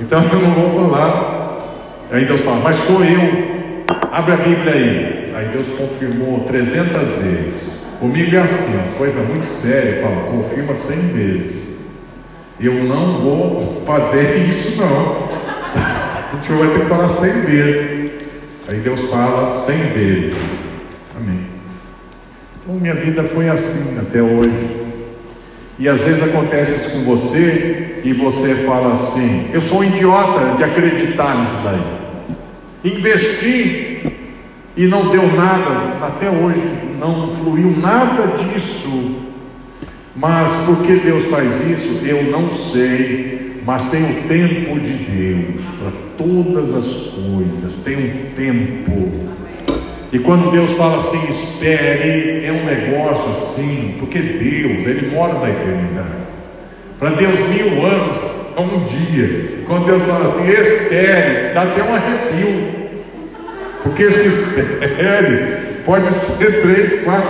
[0.00, 1.38] Então eu não vou falar.
[2.12, 3.84] Aí Deus fala, mas sou eu.
[4.12, 5.27] Abre a Bíblia aí.
[5.48, 7.78] Deus confirmou 300 vezes.
[8.00, 10.02] Comigo é assim, uma coisa muito séria.
[10.02, 11.78] Fala, confirma 100 vezes.
[12.60, 15.28] Eu não vou fazer isso, não.
[16.38, 18.10] O senhor vai ter que falar 100 vezes.
[18.68, 20.36] Aí Deus fala 100 vezes.
[21.16, 21.46] Amém.
[22.60, 24.88] Então minha vida foi assim até hoje.
[25.78, 30.56] E às vezes acontece isso com você e você fala assim: eu sou um idiota
[30.56, 32.92] de acreditar nisso daí.
[32.92, 33.97] Investi
[34.78, 36.62] e não deu nada, até hoje
[37.00, 39.16] não fluiu nada disso.
[40.14, 42.06] Mas por que Deus faz isso?
[42.06, 48.34] Eu não sei, mas tem o tempo de Deus para todas as coisas, tem um
[48.36, 49.10] tempo.
[50.12, 55.50] E quando Deus fala assim, espere, é um negócio assim, porque Deus, Ele mora na
[55.50, 56.28] eternidade.
[57.00, 58.20] Para Deus, mil anos
[58.56, 59.64] é um dia.
[59.66, 62.67] Quando Deus fala assim, espere, dá até um arrepio.
[63.82, 67.28] Porque se espere, pode ser três, quatro,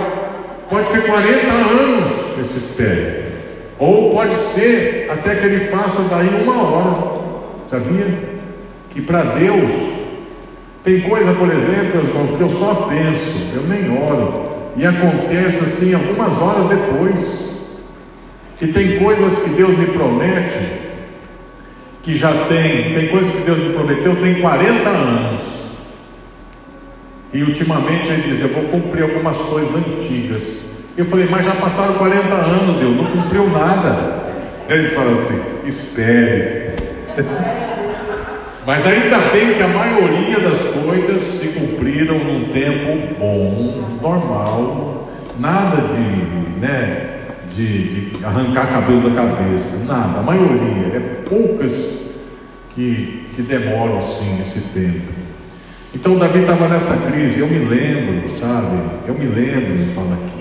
[0.69, 3.29] pode ser 40 anos que se espere.
[3.77, 7.19] Ou pode ser até que ele faça daí uma hora.
[7.69, 8.07] Sabia?
[8.89, 9.89] Que para Deus
[10.83, 14.49] tem coisa, por exemplo, irmãos, que eu só penso, eu nem oro.
[14.75, 17.49] E acontece assim algumas horas depois.
[18.61, 20.59] E tem coisas que Deus me promete,
[22.01, 25.58] que já tem, tem coisas que Deus me prometeu, tem 40 anos.
[27.33, 30.43] E ultimamente ele diz: Eu vou cumprir algumas coisas antigas.
[30.97, 34.19] Eu falei: Mas já passaram 40 anos, Deus, não cumpriu nada.
[34.67, 36.75] Ele fala assim: Espere.
[38.65, 45.77] Mas ainda bem que a maioria das coisas se cumpriram num tempo bom, normal, nada
[45.77, 47.09] de, né,
[47.51, 52.11] de, de arrancar cabelo da cabeça, nada, a maioria, é poucas
[52.75, 55.18] que, que demoram assim esse tempo.
[55.93, 58.77] Então Davi estava nessa crise, eu me lembro, sabe?
[59.07, 60.39] Eu me lembro, ele fala aqui.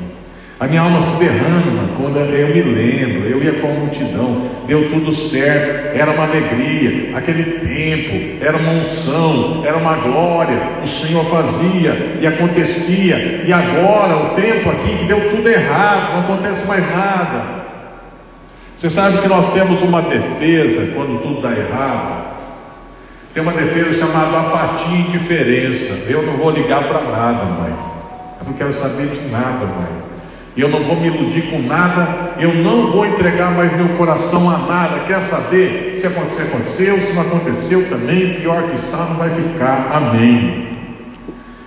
[0.61, 4.91] A minha alma se derrama quando eu me lembro, eu ia com a multidão, deu
[4.91, 11.25] tudo certo, era uma alegria, aquele tempo, era uma unção, era uma glória, o Senhor
[11.27, 16.85] fazia e acontecia, e agora o tempo aqui que deu tudo errado, não acontece mais
[16.91, 17.59] nada.
[18.77, 22.28] Você sabe que nós temos uma defesa quando tudo dá errado,
[23.35, 26.11] tem uma defesa chamada apatia e indiferença.
[26.11, 27.81] Eu não vou ligar para nada mais.
[28.41, 30.09] Eu não quero saber de nada mais.
[30.57, 32.33] Eu não vou me iludir com nada.
[32.41, 35.05] Eu não vou entregar mais meu coração a nada.
[35.07, 35.99] Quer saber?
[36.01, 37.01] Se acontecer, aconteceu.
[37.01, 39.91] Se não aconteceu também, pior que está, não vai ficar.
[39.93, 40.69] Amém.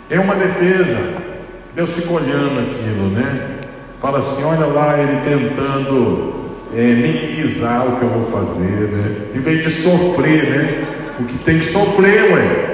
[0.10, 1.22] É uma defesa.
[1.74, 3.60] Deus fica olhando aquilo, né?
[4.02, 9.16] Fala assim: olha lá, ele tentando é, minimizar o que eu vou fazer, né?
[9.34, 10.84] Em vez de sofrer, né?
[11.20, 12.72] O que tem que sofrer, ué.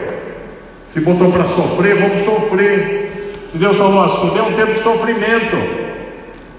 [0.88, 3.34] Se botou para sofrer, vamos sofrer.
[3.52, 5.58] Se Deus falou assim, deu um tempo de sofrimento.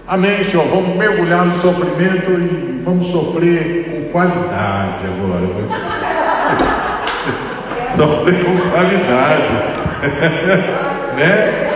[0.06, 0.66] Amém, Senhor.
[0.66, 5.46] Vamos mergulhar no sofrimento e vamos sofrer com qualidade agora.
[7.96, 9.42] sofrer com qualidade.
[11.16, 11.68] né?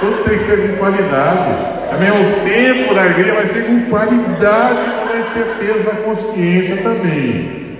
[0.00, 1.80] Tudo tem que ser com qualidade.
[1.92, 2.10] Amém.
[2.10, 7.78] O tempo da igreja vai ser com qualidade, não vai ter peso na consciência também.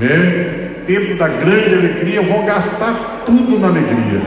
[0.00, 0.57] Né?
[0.88, 4.22] Tempo da grande alegria, eu vou gastar tudo na alegria.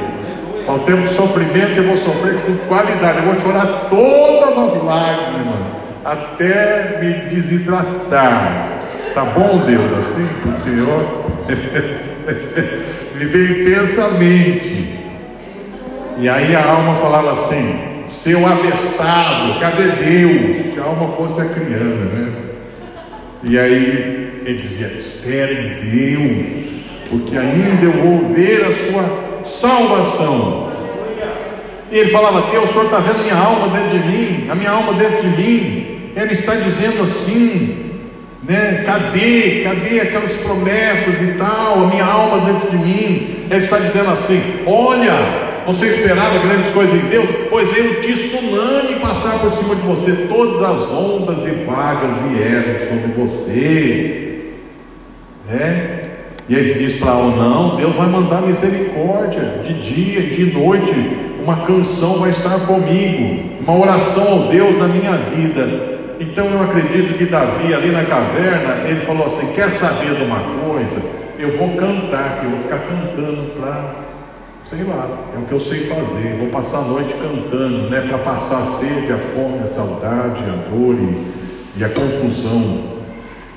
[0.68, 5.56] Ao tempo de sofrimento, eu vou sofrer com qualidade, eu vou chorar todas as lágrimas,
[6.06, 8.68] até me desidratar.
[9.16, 11.26] Tá bom, Deus, assim para o Senhor?
[13.18, 15.00] Viver intensamente.
[16.20, 20.74] E aí a alma falava assim: seu abestado, cadê Deus?
[20.74, 22.32] Se a alma fosse a criança, né?
[23.44, 26.46] E aí ele dizia: espere em Deus,
[27.10, 30.72] porque ainda eu vou ver a sua salvação.
[31.92, 34.72] E ele falava: Deus, o Senhor está vendo minha alma dentro de mim, a minha
[34.72, 36.12] alma dentro de mim.
[36.16, 37.92] Ele está dizendo assim:
[38.44, 38.84] Né?
[38.86, 39.62] Cadê?
[39.64, 41.84] Cadê aquelas promessas e tal?
[41.84, 43.46] A minha alma dentro de mim.
[43.50, 45.14] Ele está dizendo assim: Olha,
[45.66, 47.30] você esperava grandes coisas em Deus?
[47.50, 52.80] Pois veio um tsunami passar por cima de você, todas as ondas e vagas vieram
[52.80, 54.31] sobre você.
[55.52, 56.02] Né?
[56.48, 60.92] E ele diz para não, Deus vai mandar misericórdia de dia e de noite,
[61.44, 65.92] uma canção vai estar comigo, uma oração ao Deus na minha vida.
[66.20, 70.40] Então eu acredito que Davi, ali na caverna, ele falou assim: quer saber de uma
[70.64, 70.98] coisa?
[71.38, 73.96] Eu vou cantar, que eu vou ficar cantando para,
[74.64, 76.36] sei lá, é o que eu sei fazer.
[76.38, 78.02] Vou passar a noite cantando, né?
[78.08, 83.01] Para passar a sede, a fome, a saudade, a dor e, e a confusão.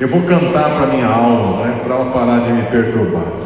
[0.01, 1.81] Eu vou cantar para minha alma, né?
[1.85, 3.45] Para ela parar de me perturbar.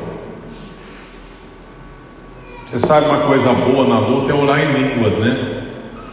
[2.66, 5.64] Você sabe uma coisa boa na luta é orar em línguas, né?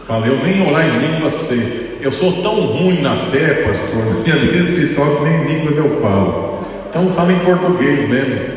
[0.06, 1.98] Falei, eu nem orar em línguas sei.
[2.00, 6.00] Eu sou tão ruim na fé, pastor, na minha vida espiritual que nem línguas eu
[6.00, 6.60] falo.
[6.88, 8.56] Então fala em português mesmo.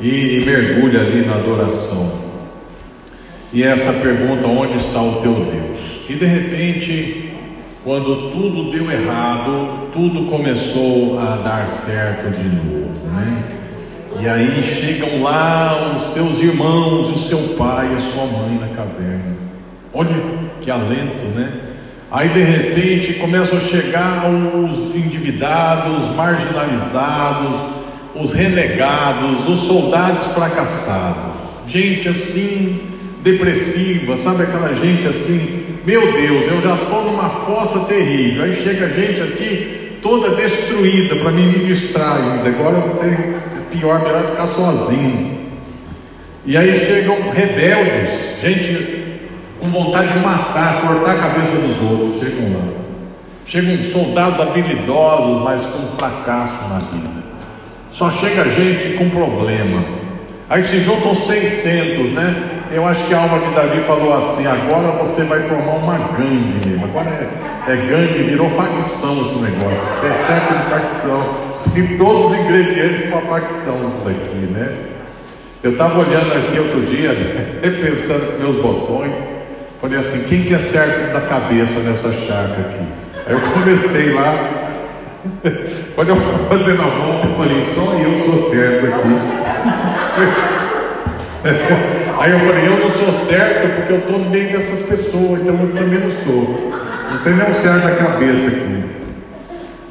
[0.00, 2.12] E, e mergulha ali na adoração.
[3.52, 5.80] E essa pergunta, onde está o teu Deus?
[6.08, 7.32] E de repente,
[7.84, 13.44] quando tudo deu errado, tudo começou a dar certo de novo, né?
[14.20, 18.68] E aí chegam lá os seus irmãos, o seu pai e a sua mãe na
[18.76, 19.36] caverna.
[19.94, 20.14] Olha
[20.60, 21.50] que alento, né?
[22.10, 27.58] Aí de repente começam a chegar os endividados, marginalizados,
[28.14, 31.32] os renegados, os soldados fracassados,
[31.66, 32.80] gente assim
[33.22, 38.44] depressiva, sabe aquela gente assim, meu Deus, eu já estou numa fossa terrível.
[38.44, 42.48] Aí chega gente aqui toda destruída para me ministrar ainda.
[42.48, 43.40] Agora eu tenho
[43.72, 45.36] pior, melhor ficar sozinho.
[46.44, 49.06] E aí chegam rebeldes, gente
[49.58, 52.64] com vontade de matar, cortar a cabeça dos outros, chegam lá.
[53.46, 57.24] Chegam soldados habilidosos, mas com fracasso na vida.
[57.90, 59.82] Só chega gente com problema.
[60.48, 62.55] Aí se juntam 600, né?
[62.70, 66.68] Eu acho que a alma de Davi falou assim: agora você vai formar uma gangue
[66.68, 66.84] mesmo.
[66.84, 69.78] Agora é, é gangue, virou facção esse negócio.
[70.00, 71.46] Você é chefe de facção.
[71.72, 74.74] Tem todos os ingredientes para facção isso daqui, né?
[75.62, 77.14] Eu estava olhando aqui outro dia,
[77.62, 79.12] repensando meus botões.
[79.80, 82.84] Falei assim, quem que é certo da cabeça nessa chácara aqui?
[83.26, 84.50] Aí eu comecei lá,
[85.94, 89.16] quando eu fui fazendo a volta, eu falei, só eu sou certo aqui.
[92.18, 95.54] Aí eu falei, eu não sou certo porque eu estou no meio dessas pessoas, então
[95.54, 96.72] eu também não sou.
[97.10, 98.84] Não tem nenhum certo da cabeça aqui.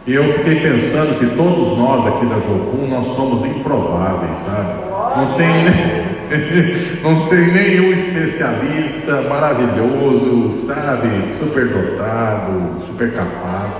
[0.08, 4.74] E eu fiquei pensando que todos nós aqui da Jocum, nós somos improváveis, sabe?
[5.18, 6.06] Não tem nem...
[7.04, 13.78] não tem nenhum especialista maravilhoso, sabe, super dotado, super capaz.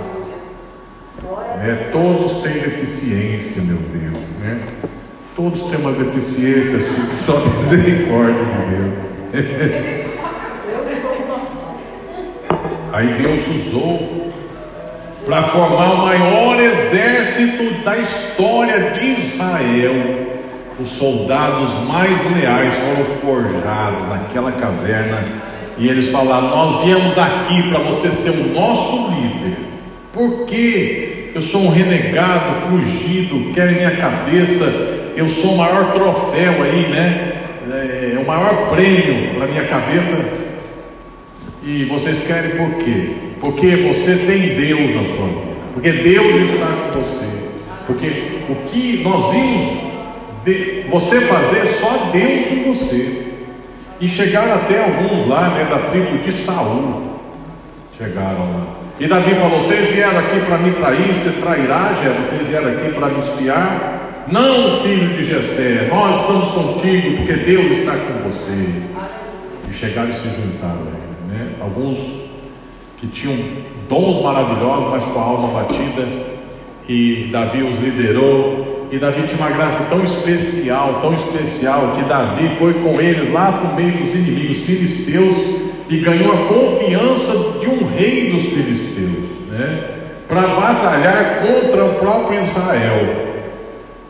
[1.58, 1.90] Né?
[1.92, 4.24] Todos têm deficiência, meu Deus.
[4.40, 4.62] Né?
[5.36, 8.40] Todos têm uma deficiência, assim, só misericórdia
[9.34, 10.06] de Deus.
[12.94, 14.32] Aí Deus usou
[15.26, 19.94] para formar o maior exército da história de Israel.
[20.80, 25.26] Os soldados mais leais foram forjados naquela caverna.
[25.78, 29.58] E eles falaram: Nós viemos aqui para você ser o nosso líder,
[30.14, 36.90] porque eu sou um renegado, fugido, querem minha cabeça, eu sou o maior troféu aí,
[36.90, 37.34] né?
[37.72, 40.46] É, o maior prêmio para minha cabeça.
[41.64, 43.16] E vocês querem por quê?
[43.40, 47.28] Porque você tem Deus na sua vida, porque Deus está com você,
[47.88, 48.08] porque
[48.48, 49.86] o que nós vimos
[50.90, 53.24] você fazer só Deus com você.
[54.00, 57.20] E chegaram até alguns lá, né, da tribo de Saul.
[57.98, 58.68] Chegaram lá.
[59.00, 62.12] E Davi falou: Vocês vieram aqui para me trair, você trairá, já?
[62.12, 63.95] Vocês vieram aqui para me espiar?
[64.28, 68.70] Não, filho de Jessé, nós estamos contigo, porque Deus está com você.
[69.70, 71.50] E chegaram e se juntaram a ele, né?
[71.62, 71.98] Alguns
[72.98, 73.38] que tinham
[73.88, 76.08] dons maravilhosos, mas com a alma batida,
[76.88, 82.56] e Davi os liderou e Davi tinha uma graça tão especial, tão especial, que Davi
[82.58, 85.36] foi com eles lá para o meio dos inimigos filisteus
[85.90, 89.96] e ganhou a confiança de um rei dos filisteus, né?
[90.28, 93.35] Para batalhar contra o próprio Israel.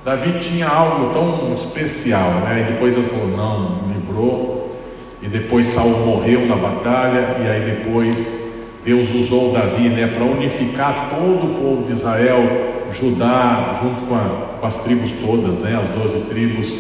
[0.06, 2.62] Davi tinha algo tão especial, né?
[2.62, 4.80] E depois Deus falou: não, livrou.
[5.20, 8.54] E depois Saul morreu na batalha, e aí depois
[8.86, 12.44] Deus usou Davi, né, para unificar todo o povo de Israel
[12.94, 16.72] Judá, junto com, a, com, as tribos todas, né, as doze tribos.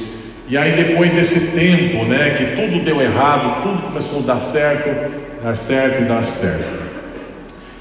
[0.47, 4.87] E aí depois desse tempo, né, que tudo deu errado, tudo começou a dar certo,
[5.43, 6.84] dar certo e dar certo.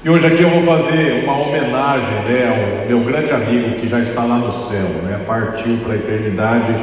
[0.05, 3.99] E hoje aqui eu vou fazer uma homenagem né, ao meu grande amigo que já
[3.99, 6.75] está lá no céu, né, partiu para a eternidade,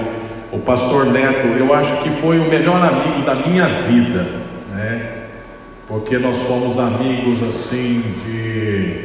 [0.50, 1.46] o pastor Neto.
[1.56, 4.26] Eu acho que foi o melhor amigo da minha vida,
[4.74, 5.26] né,
[5.86, 9.04] porque nós fomos amigos assim de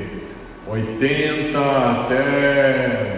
[0.67, 3.17] 80 até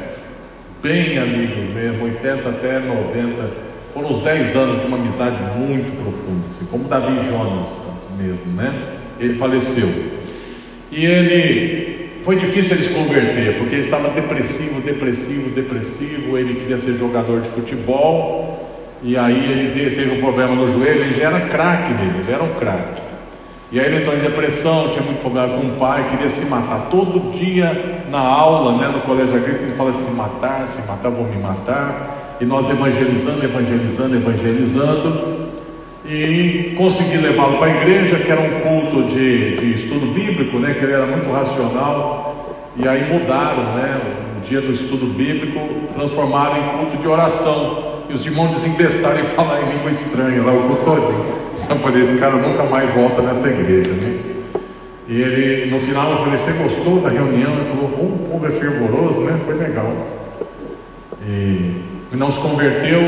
[0.83, 3.49] bem amigos mesmo, 80 até 90.
[3.93, 7.69] Foram uns 10 anos de uma amizade muito profunda, assim, como Davi Jonas
[8.17, 8.73] mesmo, né?
[9.17, 10.18] Ele faleceu.
[10.91, 16.37] E ele foi difícil ele se converter, porque ele estava depressivo, depressivo, depressivo.
[16.37, 18.67] Ele queria ser jogador de futebol.
[19.01, 22.43] E aí ele teve um problema no joelho, ele já era craque nele, ele era
[22.43, 23.01] um craque.
[23.71, 26.89] E aí ele entrou em depressão, tinha muito problema com o pai, queria se matar.
[26.89, 31.25] Todo dia na aula, né, no colégio agrícola, ele fala se matar, se matar, vou
[31.25, 32.37] me matar.
[32.41, 35.48] E nós evangelizando, evangelizando, evangelizando
[36.09, 40.73] e consegui levá-lo para a igreja, que era um culto de, de estudo bíblico, né,
[40.73, 44.01] que ele era muito racional, e aí mudaram né,
[44.37, 45.59] o dia do estudo bíblico,
[45.93, 50.51] transformaram em culto de oração, e os irmãos desembestaram em falar em língua estranha lá
[50.51, 51.49] o culto todo.
[51.63, 53.91] Então, esse cara nunca mais volta nessa igreja.
[53.91, 54.19] Né?
[55.07, 57.53] E ele, no final, eu falei: Você gostou da reunião?
[57.53, 59.39] Ele falou: O povo é fervoroso, né?
[59.45, 59.93] Foi legal.
[61.27, 61.75] E
[62.13, 62.99] não se converteu,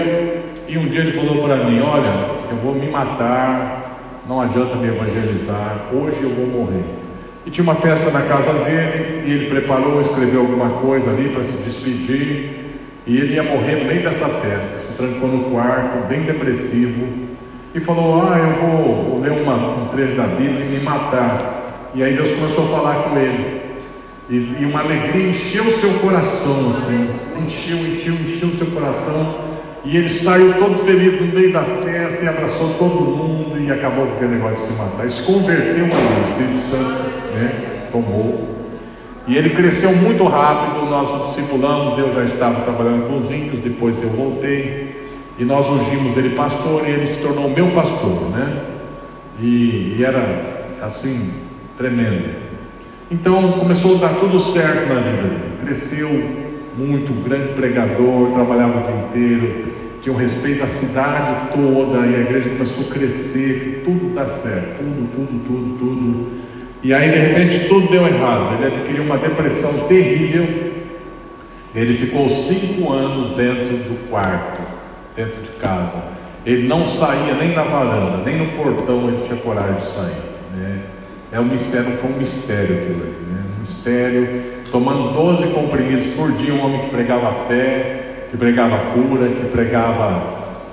[0.71, 4.87] e um dia ele falou para mim: Olha, eu vou me matar, não adianta me
[4.87, 6.85] evangelizar, hoje eu vou morrer.
[7.45, 11.43] E tinha uma festa na casa dele, e ele preparou, escreveu alguma coisa ali para
[11.43, 16.21] se despedir, e ele ia morrer no meio dessa festa, se trancou no quarto, bem
[16.21, 17.05] depressivo,
[17.75, 21.89] e falou: Ah, eu vou, vou ler uma, um trecho da Bíblia e me matar.
[21.93, 23.61] E aí Deus começou a falar com ele.
[24.29, 27.09] E, e uma alegria encheu o seu coração, assim,
[27.45, 29.50] encheu, encheu, encheu o seu coração.
[29.83, 34.05] E ele saiu todo feliz no meio da festa e abraçou todo mundo e acabou
[34.05, 34.99] com aquele negócio de se matar.
[35.01, 37.03] Ele se converteu ali, o Espírito Santo
[37.33, 38.47] né, tomou.
[39.27, 44.01] E ele cresceu muito rápido, nós discipulamos, eu já estava trabalhando com os índios, depois
[44.01, 48.63] eu voltei, e nós ungimos ele pastor, e ele se tornou meu pastor, né?
[49.39, 51.33] E, e era assim,
[51.77, 52.29] tremendo.
[53.09, 58.83] Então começou a dar tudo certo na vida dele, cresceu muito, grande pregador, trabalhava o
[58.83, 59.65] dia inteiro,
[60.01, 64.77] tinha um respeito da cidade toda, e a igreja começou a crescer, tudo está certo,
[64.77, 66.27] tudo, tudo, tudo, tudo.
[66.83, 70.71] E aí de repente tudo deu errado, ele adquiriu uma depressão terrível,
[71.75, 74.61] ele ficou cinco anos dentro do quarto,
[75.15, 76.11] dentro de casa.
[76.45, 80.21] Ele não saía nem na varanda, nem no portão ele tinha coragem de sair.
[80.55, 80.79] Né?
[81.31, 83.43] É um mistério, foi um mistério aquilo ali, né?
[83.55, 89.27] um mistério tomando 12 comprimidos por dia, um homem que pregava fé, que pregava cura,
[89.27, 90.23] que pregava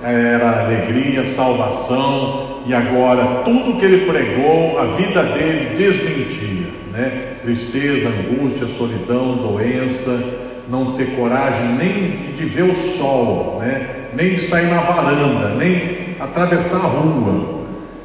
[0.01, 7.33] eh, era alegria, salvação, e agora tudo que ele pregou, a vida dele desmentia, né?
[7.41, 14.07] Tristeza, angústia, solidão, doença, não ter coragem nem de ver o sol, né?
[14.13, 17.59] Nem de sair na varanda, nem atravessar a rua.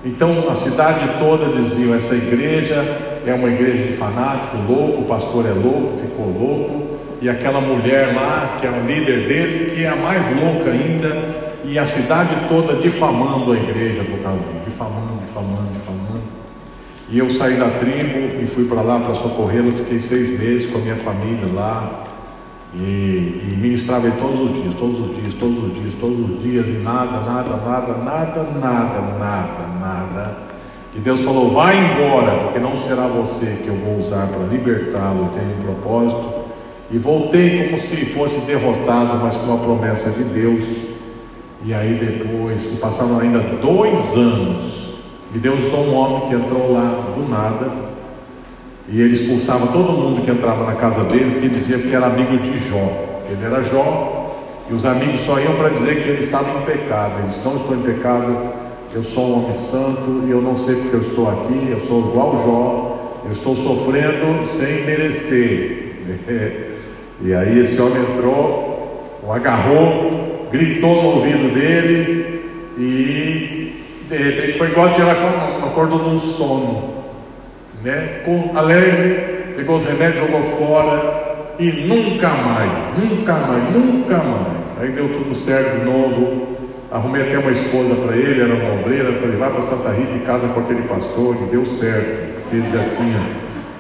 [0.05, 5.47] Então a cidade toda dizia: essa igreja é uma igreja de fanático, louco, o pastor
[5.47, 9.89] é louco, ficou louco, e aquela mulher lá, que é o líder dele, que é
[9.89, 15.21] a mais louca ainda, e a cidade toda difamando a igreja por causa disso, difamando,
[15.27, 16.23] difamando, difamando.
[17.09, 20.79] E eu saí da tribo e fui para lá para socorrê-lo, fiquei seis meses com
[20.79, 22.05] a minha família lá,
[22.75, 26.69] e, e ministrava todos os dias, todos os dias, todos os dias, todos os dias,
[26.69, 30.54] e nada, nada, nada, nada, nada, nada, nada
[30.95, 35.31] e Deus falou: vai embora, porque não será você que eu vou usar para libertá-lo,
[35.35, 36.45] tenho um propósito.
[36.91, 40.65] E voltei como se fosse derrotado, mas com uma promessa de Deus.
[41.65, 44.95] E aí depois, passaram ainda dois anos,
[45.35, 47.73] e Deus usou um homem que entrou lá do nada,
[48.87, 52.37] e ele expulsava todo mundo que entrava na casa dele, porque dizia que era amigo
[52.37, 52.87] de Jó.
[53.31, 54.37] Ele era Jó,
[54.71, 57.15] e os amigos só iam para dizer que ele estava em pecado.
[57.23, 58.37] Eles estão em pecado,
[58.95, 62.11] eu sou um homem santo e eu não sei porque eu estou aqui, eu sou
[62.11, 65.83] igual Jó, eu estou sofrendo sem merecer.
[67.21, 72.45] E aí esse homem entrou, o agarrou, gritou no ouvido dele
[72.77, 73.73] e
[74.09, 77.05] de repente foi igual tirar uma acordou de um sono.
[77.83, 78.19] Né?
[78.19, 84.79] Ficou alegre, pegou os remédios, jogou fora e nunca mais, nunca mais, nunca mais.
[84.81, 86.54] Aí deu tudo certo de novo.
[86.95, 89.13] Arrumei até uma esposa para ele, era uma obreira.
[89.15, 91.37] Falei, vai para Santa Rita e casa com aquele pastor.
[91.43, 93.21] E deu certo, porque ele já tinha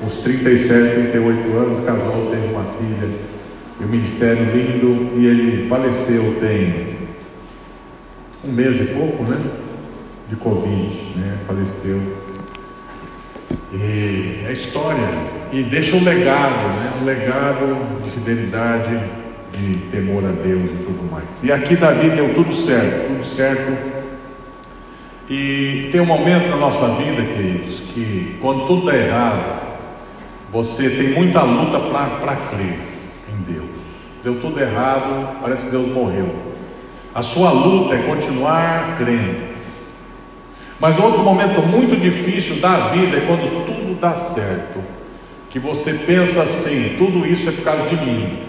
[0.05, 3.09] uns 37, 38 anos, casou, teve uma filha.
[3.81, 5.17] E o ministério lindo.
[5.17, 6.97] E ele faleceu tem
[8.45, 9.41] um mês e pouco, né?
[10.29, 11.39] De Covid, né?
[11.47, 12.01] Faleceu.
[13.73, 15.09] E a história.
[15.53, 16.95] E deixa um legado, né?
[17.01, 18.99] um legado de fidelidade,
[19.57, 21.43] de temor a Deus e tudo mais.
[21.43, 23.95] E aqui Davi deu tudo certo, tudo certo.
[25.29, 29.63] E tem um momento na nossa vida, queridos, que quando tudo dá errado,
[30.53, 32.79] você tem muita luta para crer
[33.33, 33.65] em Deus.
[34.23, 36.35] Deu tudo errado, parece que Deus morreu.
[37.15, 39.55] A sua luta é continuar crendo.
[40.81, 44.81] Mas outro momento muito difícil da vida é quando tudo dá certo.
[45.49, 48.43] Que você pensa assim: tudo isso é por causa de mim,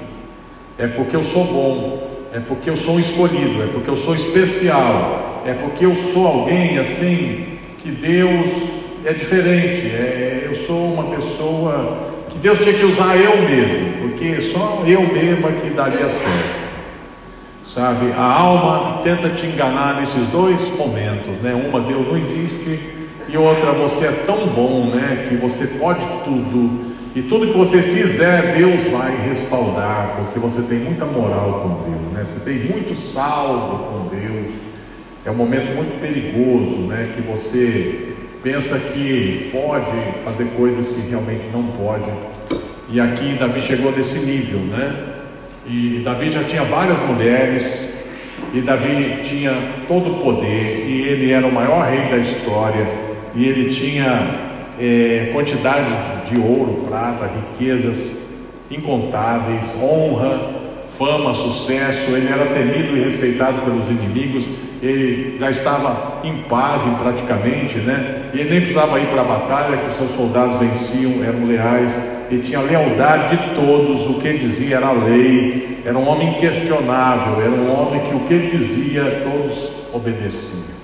[0.77, 5.43] é porque eu sou bom, é porque eu sou escolhido, é porque eu sou especial,
[5.45, 7.45] é porque eu sou alguém assim
[7.81, 8.49] que Deus
[9.05, 14.41] é diferente, é, eu sou uma pessoa que Deus tinha que usar eu mesmo, porque
[14.41, 16.65] só eu mesma que daria certo.
[17.63, 21.53] Sabe, a alma tenta te enganar nesses dois momentos, né?
[21.53, 22.79] Uma, Deus não existe,
[23.27, 25.25] e outra, você é tão bom, né?
[25.27, 30.79] Que você pode tudo, e tudo que você fizer, Deus vai respaldar, porque você tem
[30.79, 32.25] muita moral com Deus, né?
[32.25, 34.53] Você tem muito saldo com Deus.
[35.23, 37.13] É um momento muito perigoso, né?
[37.15, 38.09] Que você
[38.43, 39.95] pensa que pode
[40.25, 42.11] fazer coisas que realmente não pode.
[42.89, 44.93] E aqui Davi chegou nesse nível, né?
[45.65, 47.97] E Davi já tinha várias mulheres,
[48.53, 49.53] e Davi tinha
[49.87, 52.85] todo o poder, e ele era o maior rei da história,
[53.33, 54.35] e ele tinha
[54.77, 58.25] é, quantidade de ouro, prata, riquezas
[58.69, 60.55] incontáveis, honra,
[60.97, 64.47] fama, sucesso, ele era temido e respeitado pelos inimigos,
[64.81, 68.29] ele já estava em paz praticamente, né?
[68.33, 72.43] E ele nem precisava ir para a batalha, que seus soldados venciam, eram leais, ele
[72.43, 77.51] tinha lealdade de todos, o que ele dizia era lei, era um homem inquestionável, era
[77.51, 80.75] um homem que o que ele dizia todos obedeciam.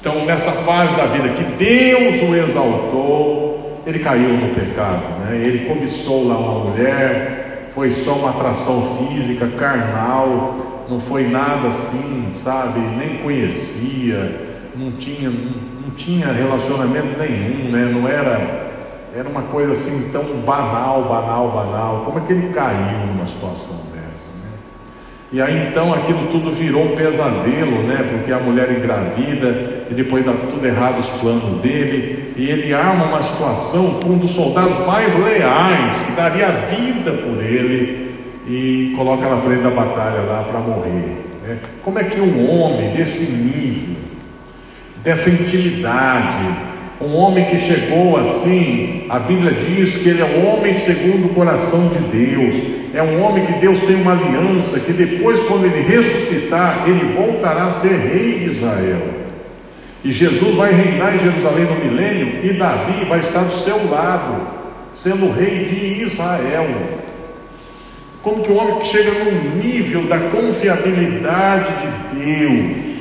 [0.00, 3.53] Então, nessa fase da vida que Deus o exaltou,
[3.86, 5.36] ele caiu no pecado, né?
[5.36, 12.32] Ele cobiçou lá uma mulher, foi só uma atração física, carnal, não foi nada assim,
[12.36, 12.80] sabe?
[12.80, 17.90] Nem conhecia, não tinha, não, tinha relacionamento nenhum, né?
[17.92, 18.72] Não era,
[19.14, 22.02] era uma coisa assim tão banal, banal, banal.
[22.06, 24.50] Como é que ele caiu numa situação dessa, né?
[25.30, 28.08] E aí então aquilo tudo virou um pesadelo, né?
[28.10, 33.04] Porque a mulher engravida e depois dá tudo errado os planos dele e ele arma
[33.04, 38.14] uma situação com um dos soldados mais leais que daria a vida por ele
[38.46, 41.24] e coloca na frente da batalha lá para morrer.
[41.46, 41.58] Né?
[41.82, 43.96] Como é que um homem desse nível,
[45.02, 50.76] dessa intimidade, um homem que chegou assim, a Bíblia diz que ele é um homem
[50.76, 52.54] segundo o coração de Deus,
[52.94, 57.64] é um homem que Deus tem uma aliança, que depois, quando ele ressuscitar, ele voltará
[57.64, 59.23] a ser rei de Israel.
[60.04, 64.46] E Jesus vai reinar em Jerusalém no milênio, e Davi vai estar do seu lado,
[64.92, 66.66] sendo rei de Israel.
[68.22, 71.72] Como que um homem que chega num nível da confiabilidade
[72.10, 72.94] de Deus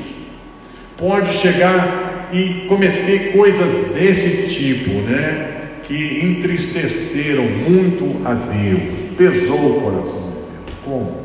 [0.98, 5.72] pode chegar e cometer coisas desse tipo, né?
[5.84, 8.82] Que entristeceram muito a Deus,
[9.18, 10.78] pesou o coração de Deus.
[10.86, 11.24] Como?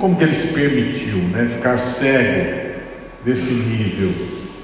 [0.00, 1.48] Como que ele se permitiu, né?
[1.48, 2.61] Ficar cego
[3.24, 4.10] desse nível?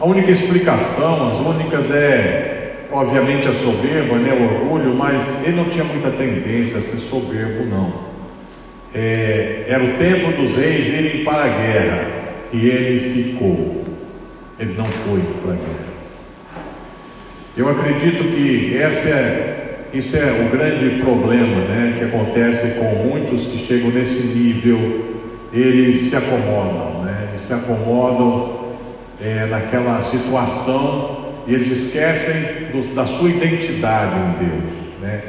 [0.00, 2.58] A única explicação, as únicas é
[2.90, 7.64] obviamente a soberba, né, o orgulho, mas ele não tinha muita tendência a ser soberbo,
[7.66, 8.08] não.
[8.94, 12.06] É, era o tempo dos reis irem para a guerra
[12.52, 13.84] e ele ficou,
[14.58, 15.88] ele não foi para a guerra.
[17.56, 23.58] Eu acredito que essa é, é o grande problema né, que acontece com muitos que
[23.58, 25.16] chegam nesse nível,
[25.52, 27.07] eles se acomodam, né,
[27.38, 28.68] se acomodam
[29.20, 32.34] é, naquela situação e eles esquecem
[32.72, 34.74] do, da sua identidade em Deus.
[35.00, 35.22] Né?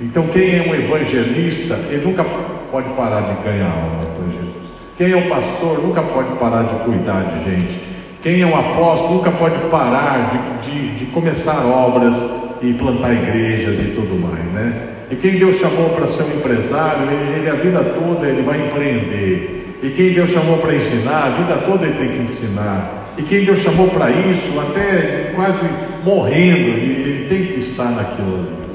[0.00, 2.24] Então, quem é um evangelista, ele nunca
[2.70, 4.70] pode parar de ganhar alma para Jesus.
[4.96, 7.80] Quem é um pastor nunca pode parar de cuidar de gente.
[8.22, 12.16] Quem é um apóstolo nunca pode parar de, de, de começar obras
[12.62, 14.94] e plantar igrejas e tudo mais, né?
[15.10, 18.58] E quem Deus chamou para ser um empresário, ele, ele, a vida toda ele vai
[18.66, 19.55] empreender.
[19.82, 23.12] E quem Deus chamou para ensinar, a vida toda ele tem que ensinar.
[23.18, 25.64] E quem Deus chamou para isso, até quase
[26.04, 28.66] morrendo, ele, tem que estar naquilo ali.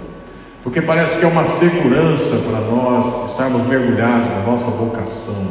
[0.63, 5.47] Porque parece que é uma segurança para nós estarmos mergulhados na nossa vocação.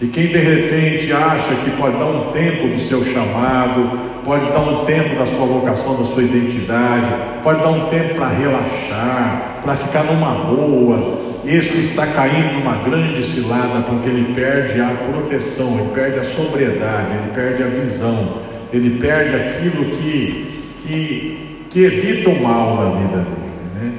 [0.00, 4.60] E quem de repente acha que pode dar um tempo do seu chamado, pode dar
[4.60, 9.74] um tempo da sua vocação, da sua identidade, pode dar um tempo para relaxar, para
[9.76, 15.90] ficar numa boa, esse está caindo numa grande cilada porque ele perde a proteção, ele
[15.94, 18.38] perde a sobriedade, ele perde a visão,
[18.72, 23.92] ele perde aquilo que, que que evita o mal na vida dele, né?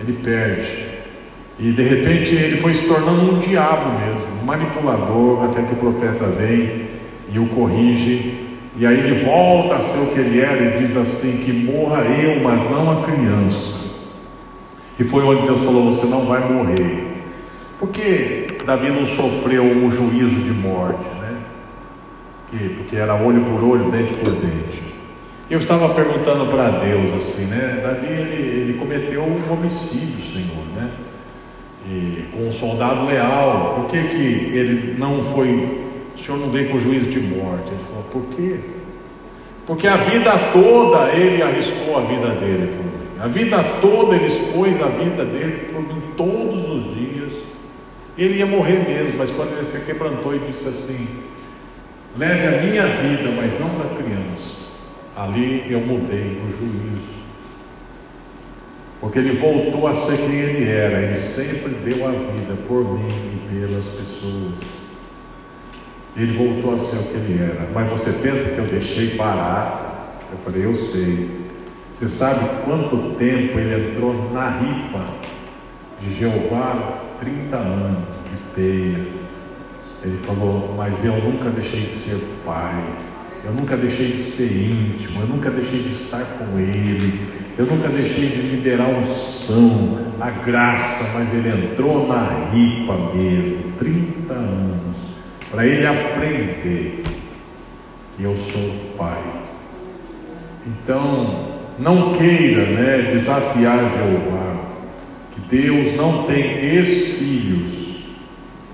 [0.00, 0.90] Ele perde.
[1.58, 5.76] E de repente ele foi se tornando um diabo mesmo, um manipulador, até que o
[5.76, 6.88] profeta vem
[7.32, 8.48] e o corrige.
[8.76, 12.02] E aí ele volta a ser o que ele era e diz assim: que morra
[12.02, 13.89] eu, mas não a criança.
[15.00, 17.06] E foi onde Deus falou: você não vai morrer.
[17.78, 21.38] Porque Davi não sofreu um juízo de morte, né?
[22.76, 24.82] Porque era olho por olho, dente por dente.
[25.50, 27.80] Eu estava perguntando para Deus assim, né?
[27.82, 30.90] Davi ele, ele cometeu um homicídio, Senhor, né?
[31.88, 33.76] E, com um soldado leal.
[33.76, 35.88] Por que, que ele não foi?
[36.14, 37.68] O Senhor não veio com juízo de morte?
[37.68, 38.60] Ele falou: Por quê?
[39.66, 42.99] Porque a vida toda ele arriscou a vida dele por.
[43.20, 47.32] A vida toda ele expôs a vida dele por mim todos os dias.
[48.16, 51.06] Ele ia morrer mesmo, mas quando ele se quebrantou e disse assim:
[52.16, 54.60] Leve a minha vida, mas não da criança.
[55.16, 57.20] Ali eu mudei o juízo.
[59.00, 61.00] Porque ele voltou a ser quem ele era.
[61.00, 64.54] Ele sempre deu a vida por mim e pelas pessoas.
[66.16, 67.68] Ele voltou a ser o que ele era.
[67.72, 70.18] Mas você pensa que eu deixei parar?
[70.32, 71.40] Eu falei, eu sei.
[72.00, 75.04] Você sabe quanto tempo ele entrou na ripa
[76.00, 77.02] de Jeová?
[77.20, 79.06] 30 anos de esteia.
[80.02, 82.82] Ele falou, mas eu nunca deixei de ser pai.
[83.44, 87.20] Eu nunca deixei de ser íntimo, eu nunca deixei de estar com Ele,
[87.58, 93.72] eu nunca deixei de liberar o unção, a graça, mas Ele entrou na ripa mesmo,
[93.78, 94.96] 30 anos,
[95.50, 97.02] para Ele aprender
[98.16, 99.22] que eu sou Pai.
[100.66, 101.49] Então,
[101.80, 104.56] não queira né, desafiar Jeová,
[105.32, 107.80] que Deus não tem ex-filhos.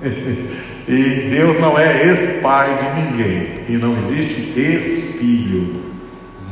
[0.88, 3.48] E Deus não é ex-pai de ninguém.
[3.68, 5.82] E não existe ex-filho.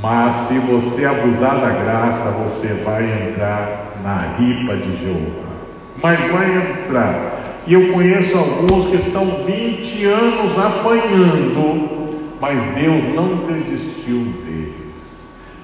[0.03, 5.51] Mas se você abusar da graça, você vai entrar na ripa de Jeová.
[6.03, 7.63] Mas vai entrar.
[7.65, 14.84] E eu conheço alguns que estão 20 anos apanhando, mas Deus não desistiu deles.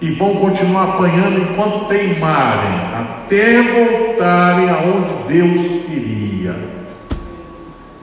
[0.00, 6.56] E vão continuar apanhando enquanto teimarem, até voltarem aonde Deus queria.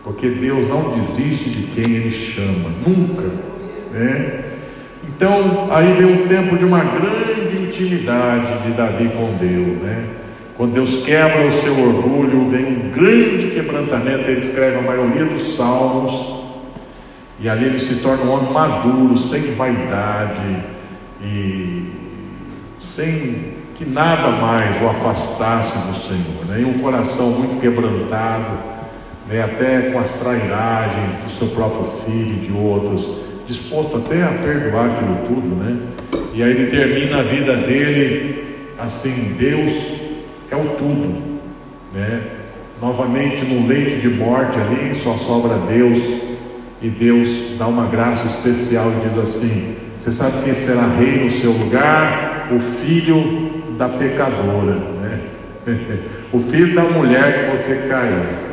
[0.04, 3.26] Porque Deus não desiste de quem Ele chama, nunca.
[3.92, 4.44] Né?
[5.08, 9.82] Então, aí vem um tempo de uma grande intimidade de Davi com Deus.
[9.82, 10.04] Né?
[10.56, 14.30] Quando Deus quebra o seu orgulho, vem um grande quebrantamento.
[14.30, 16.38] Ele escreve a maioria dos salmos.
[17.40, 20.77] E ali ele se torna um homem maduro, sem vaidade
[21.28, 21.92] e
[22.82, 26.46] sem que nada mais o afastasse do Senhor.
[26.48, 26.62] Né?
[26.62, 28.58] E um coração muito quebrantado
[29.28, 34.30] né, até com as trairagens do seu próprio filho e de outros, disposto até a
[34.30, 35.78] perdoar aquilo tudo, né?
[36.34, 38.46] E aí ele termina a vida dele
[38.80, 39.72] assim: Deus
[40.50, 41.40] é o tudo,
[41.94, 42.22] né?
[42.82, 46.00] Novamente no leite de morte ali, só sobra Deus,
[46.82, 51.32] e Deus dá uma graça especial e diz assim: Você sabe quem será rei no
[51.32, 52.50] seu lugar?
[52.52, 55.20] O filho da pecadora, né?
[56.32, 58.48] o filho da mulher que você caiu.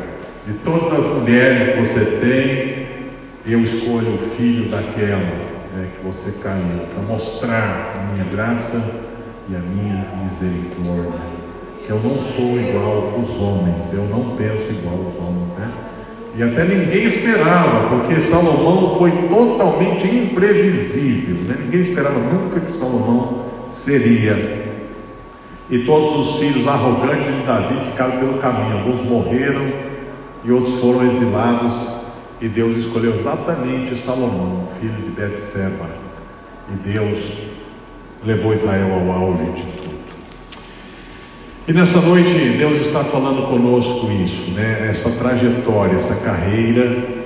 [0.47, 5.17] De todas as mulheres que você tem, eu escolho o filho daquela
[5.75, 9.05] né, que você caiu, para mostrar a minha graça
[9.49, 11.19] e a minha misericórdia.
[11.87, 15.59] Eu não sou igual aos homens, eu não penso igual aos homens.
[15.59, 15.71] Né?
[16.37, 21.35] E até ninguém esperava, porque Salomão foi totalmente imprevisível.
[21.47, 21.55] Né?
[21.63, 24.65] Ninguém esperava nunca que Salomão seria.
[25.69, 28.79] E todos os filhos arrogantes de Davi ficaram pelo caminho.
[28.79, 29.71] Alguns morreram,
[30.43, 31.73] e outros foram exilados,
[32.41, 35.89] e Deus escolheu exatamente Salomão, filho de Betseba,
[36.69, 37.31] e Deus
[38.23, 39.65] levou Israel ao auge.
[41.67, 44.87] E nessa noite Deus está falando conosco isso, né?
[44.89, 47.25] Essa trajetória, essa carreira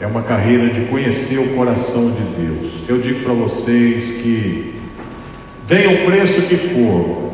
[0.00, 2.88] é uma carreira de conhecer o coração de Deus.
[2.88, 4.74] Eu digo para vocês que
[5.68, 7.30] venha o preço que for,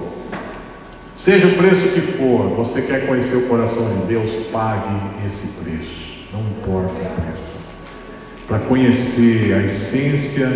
[1.16, 4.94] Seja o preço que for, você quer conhecer o coração de Deus, pague
[5.26, 6.26] esse preço.
[6.30, 7.42] Não importa o preço.
[8.46, 10.46] Para conhecer a essência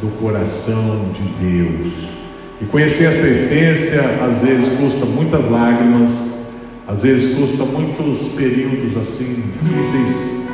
[0.00, 2.19] do coração de Deus.
[2.60, 6.40] E conhecer essa essência, às vezes, custa muitas lágrimas,
[6.86, 10.48] às vezes custa muitos períodos assim difíceis,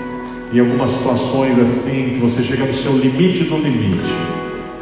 [0.52, 4.12] em algumas situações assim, que você chega no seu limite do limite.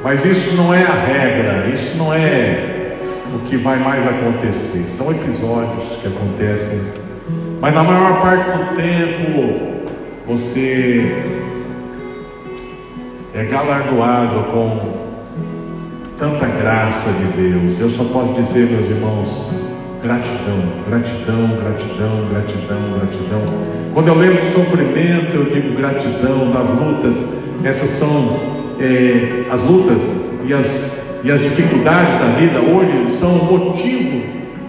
[0.03, 2.99] Mas isso não é a regra, isso não é
[3.35, 4.81] o que vai mais acontecer.
[4.81, 6.81] São episódios que acontecem,
[7.59, 9.85] mas na maior parte do tempo
[10.27, 11.23] você
[13.33, 14.94] é galardoado com
[16.19, 17.79] tanta graça de Deus.
[17.81, 19.51] Eu só posso dizer, meus irmãos,
[20.03, 23.43] gratidão, gratidão, gratidão, gratidão, gratidão.
[23.93, 27.45] Quando eu lembro do sofrimento, eu digo gratidão, das lutas.
[27.65, 28.37] Essas são
[28.79, 34.23] é, as lutas e as, e as dificuldades da vida hoje são motivo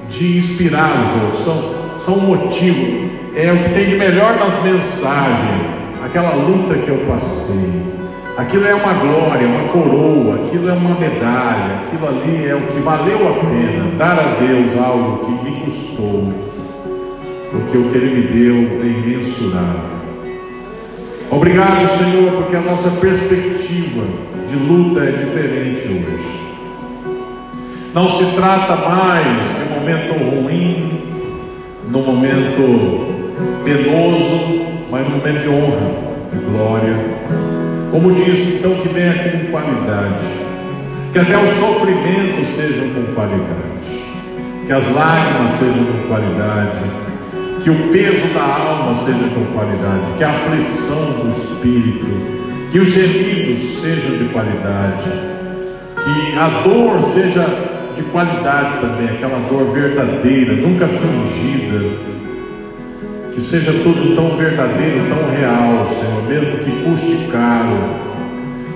[0.09, 5.65] de inspirar os outros, são, são motivo, é o que tem de melhor nas mensagens,
[6.05, 7.95] aquela luta que eu passei
[8.37, 12.81] Aquilo é uma glória, uma coroa, aquilo é uma medalha, aquilo ali é o que
[12.81, 16.33] valeu a pena dar a Deus algo que me custou,
[17.49, 19.95] porque o que Ele me deu é imensurável.
[21.31, 24.03] Obrigado, Senhor, porque a nossa perspectiva
[24.49, 26.35] de luta é diferente hoje.
[27.93, 31.01] Não se trata mais de um momento ruim,
[31.89, 33.15] num momento
[33.63, 35.91] penoso, mas num momento de honra,
[36.33, 37.44] de glória
[37.91, 40.25] como disse, então que venha com qualidade,
[41.13, 43.75] que até os sofrimentos sejam com qualidade,
[44.65, 47.05] que as lágrimas sejam com qualidade,
[47.63, 52.09] que o peso da alma seja com qualidade, que a aflição do espírito,
[52.71, 55.09] que os gemidos sejam de qualidade,
[56.03, 57.45] que a dor seja
[57.95, 62.15] de qualidade também, aquela dor verdadeira, nunca fingida,
[63.35, 67.77] que seja tudo tão verdadeiro, tão real, Senhor, mesmo que custe caro,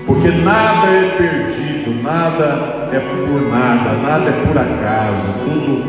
[0.05, 5.85] porque nada é perdido, nada é por nada, nada é por acaso, tudo,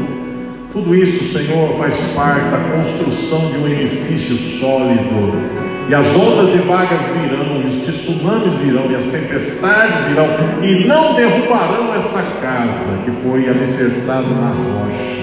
[0.72, 5.60] tudo isso, Senhor, faz parte da construção de um edifício sólido.
[5.88, 10.28] E as ondas e vagas virão, os tsunamis virão, e as tempestades virão,
[10.62, 15.19] e não derrubarão essa casa que foi alicerçada na rocha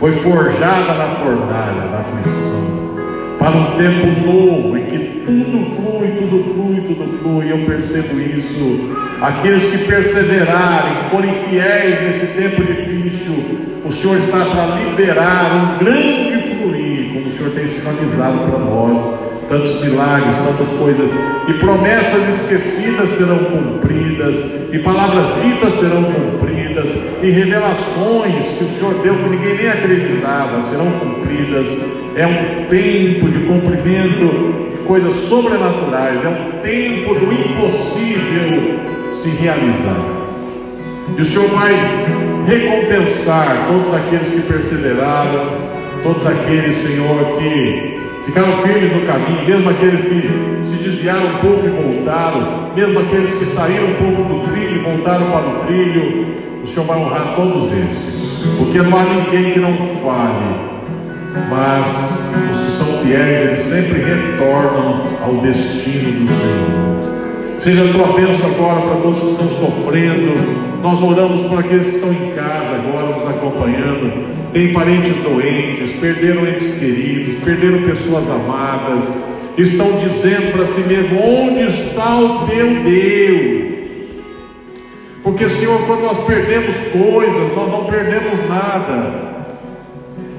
[0.00, 2.96] foi forjada na fornalha da aflição,
[3.38, 7.52] para um tempo novo em que tudo flui, tudo flui, tudo flui.
[7.52, 8.88] Eu percebo isso.
[9.20, 16.56] Aqueles que perseverarem, forem fiéis nesse tempo difícil, o Senhor está para liberar um grande
[16.56, 21.10] fluir, como o Senhor tem sinalizado para nós tantos milagres, tantas coisas,
[21.48, 24.36] e promessas esquecidas serão cumpridas,
[24.72, 26.29] e palavras ditas serão cumpridas,
[27.22, 31.68] e revelações que o Senhor deu que ninguém nem acreditava serão cumpridas.
[32.16, 38.80] É um tempo de cumprimento de coisas sobrenaturais, é um tempo do impossível
[39.12, 40.20] se realizar.
[41.16, 41.74] E o Senhor vai
[42.46, 45.52] recompensar todos aqueles que perseveraram,
[46.02, 50.49] todos aqueles, Senhor, que ficaram firmes no caminho, mesmo aqueles que
[51.00, 55.30] desviaram um pouco e voltaram, mesmo aqueles que saíram um pouco do trilho e voltaram
[55.30, 56.26] para o trilho,
[56.62, 59.72] o Senhor vai honrar todos esses, porque não há ninguém que não
[60.04, 60.56] fale,
[61.48, 62.20] mas
[62.52, 67.60] os que são fiéis, eles sempre retornam ao destino do Senhor.
[67.60, 70.80] Seja a tua bênção agora para todos que estão sofrendo.
[70.82, 74.50] Nós oramos por aqueles que estão em casa agora nos acompanhando.
[74.52, 81.62] Tem parentes doentes, perderam entes queridos, perderam pessoas amadas, estão dizendo para si mesmo: onde
[81.64, 83.70] está o teu Deus?
[85.22, 89.30] Porque, Senhor, quando nós perdemos coisas, nós não perdemos nada.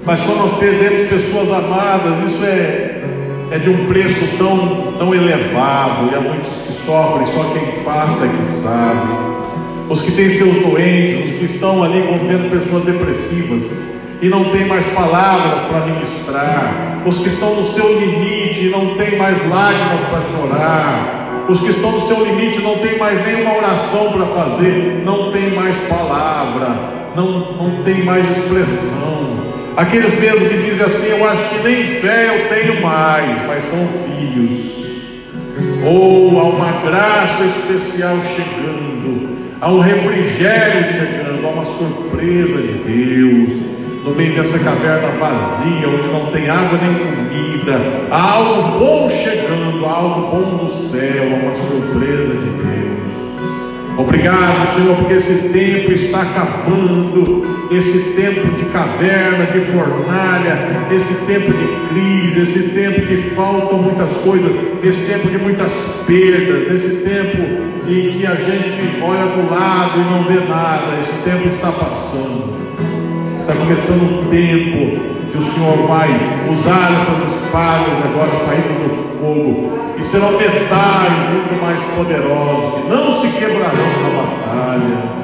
[0.04, 3.04] Mas quando nós perdemos pessoas amadas, isso é,
[3.52, 6.10] é de um preço tão, tão elevado.
[6.12, 9.32] E há muitos que sofrem, só quem passa é que sabe.
[9.88, 13.92] Os que têm seus doentes, os que estão ali convivendo pessoas depressivas
[14.22, 18.94] e não tem mais palavras para ministrar, os que estão no seu limite e não
[18.94, 23.58] tem mais lágrimas para chorar, os que estão no seu limite não tem mais nenhuma
[23.58, 26.70] oração para fazer, não tem mais palavra,
[27.16, 29.42] não, não tem mais expressão.
[29.76, 33.88] Aqueles mesmo que dizem assim, eu acho que nem fé eu tenho mais, mas são
[34.06, 34.70] filhos.
[35.84, 43.71] Ou há uma graça especial chegando, há um refrigério chegando, há uma surpresa de Deus
[44.04, 47.80] no meio dessa caverna vazia, onde não tem água nem comida,
[48.10, 52.92] há algo bom chegando, há algo bom no céu, há uma surpresa de Deus.
[53.98, 60.58] Obrigado, Senhor, porque esse tempo está acabando, esse tempo de caverna, de fornalha,
[60.92, 64.52] esse tempo de crise, esse tempo que faltam muitas coisas,
[64.84, 65.72] esse tempo de muitas
[66.08, 71.24] perdas, esse tempo em que a gente olha do lado e não vê nada, esse
[71.24, 72.71] tempo está passando.
[73.42, 76.10] Está começando um tempo que o Senhor vai
[76.48, 83.12] usar essas espadas agora saídas do fogo e serão metais muito mais poderosos que não
[83.20, 85.22] se quebrarão na batalha.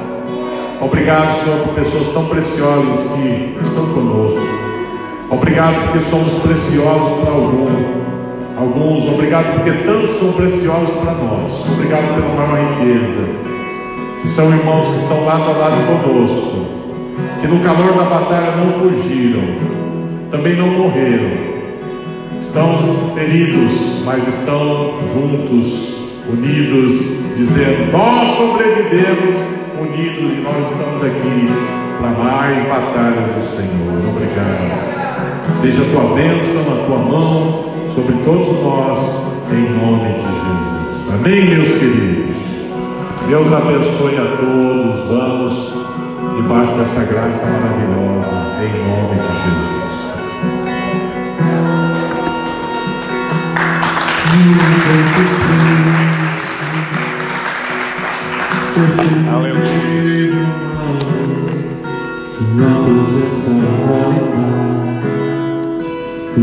[0.80, 4.48] Obrigado, Senhor, por pessoas tão preciosas que estão conosco.
[5.30, 7.70] Obrigado porque somos preciosos para alguns.
[8.56, 11.52] Alguns, obrigado porque tantos são preciosos para nós.
[11.72, 13.48] Obrigado pela maior riqueza
[14.20, 16.66] que são irmãos que estão lado a lado conosco,
[17.40, 19.42] que no calor da batalha não fugiram,
[20.30, 21.30] também não morreram,
[22.40, 25.94] estão feridos, mas estão juntos,
[26.28, 26.94] unidos,
[27.36, 29.36] dizendo: Nós sobrevivemos
[29.80, 31.48] unidos e nós estamos aqui
[31.98, 34.08] para mais batalhas do Senhor.
[34.10, 35.60] Obrigado.
[35.60, 41.14] Seja a tua bênção, a tua mão sobre todos nós, em nome de Jesus.
[41.14, 42.36] Amém, meus queridos.
[43.28, 45.08] Deus abençoe a todos.
[45.08, 45.77] Vamos
[46.42, 48.30] debaixo dessa graça maravilhosa,
[48.62, 49.96] em nome de Jesus.
[59.34, 60.46] Aleluia.
[62.54, 63.50] Na presença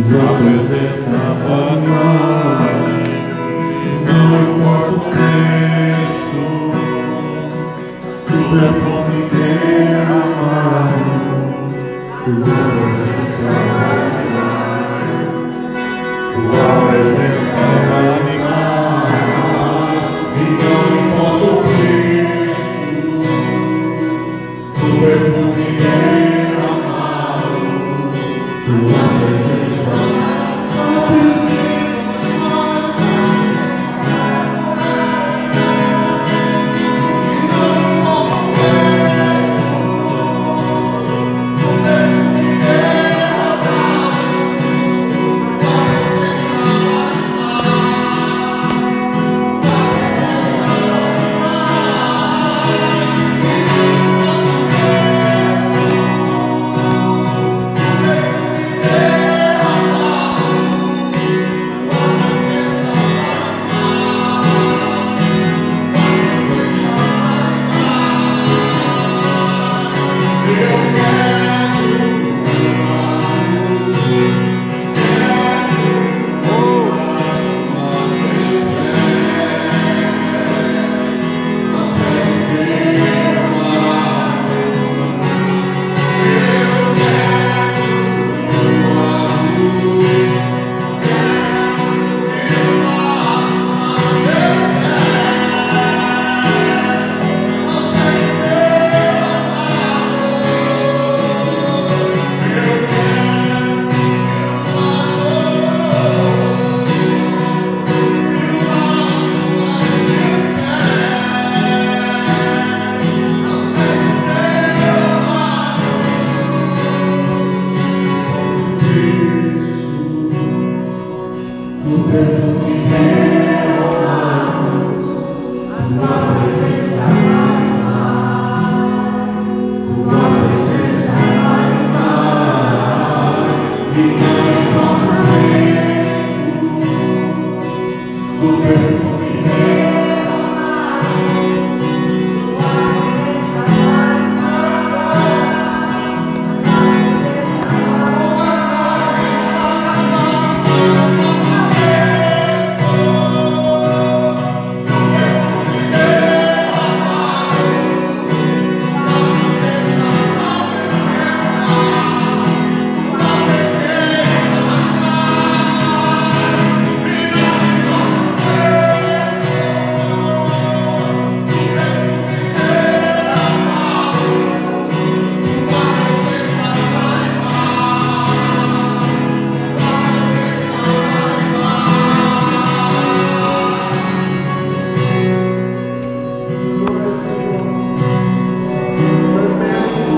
[0.08, 1.16] na presença
[4.08, 6.44] não importa o preço,
[8.28, 8.95] tu perfume derramado,
[12.26, 12.55] tua presença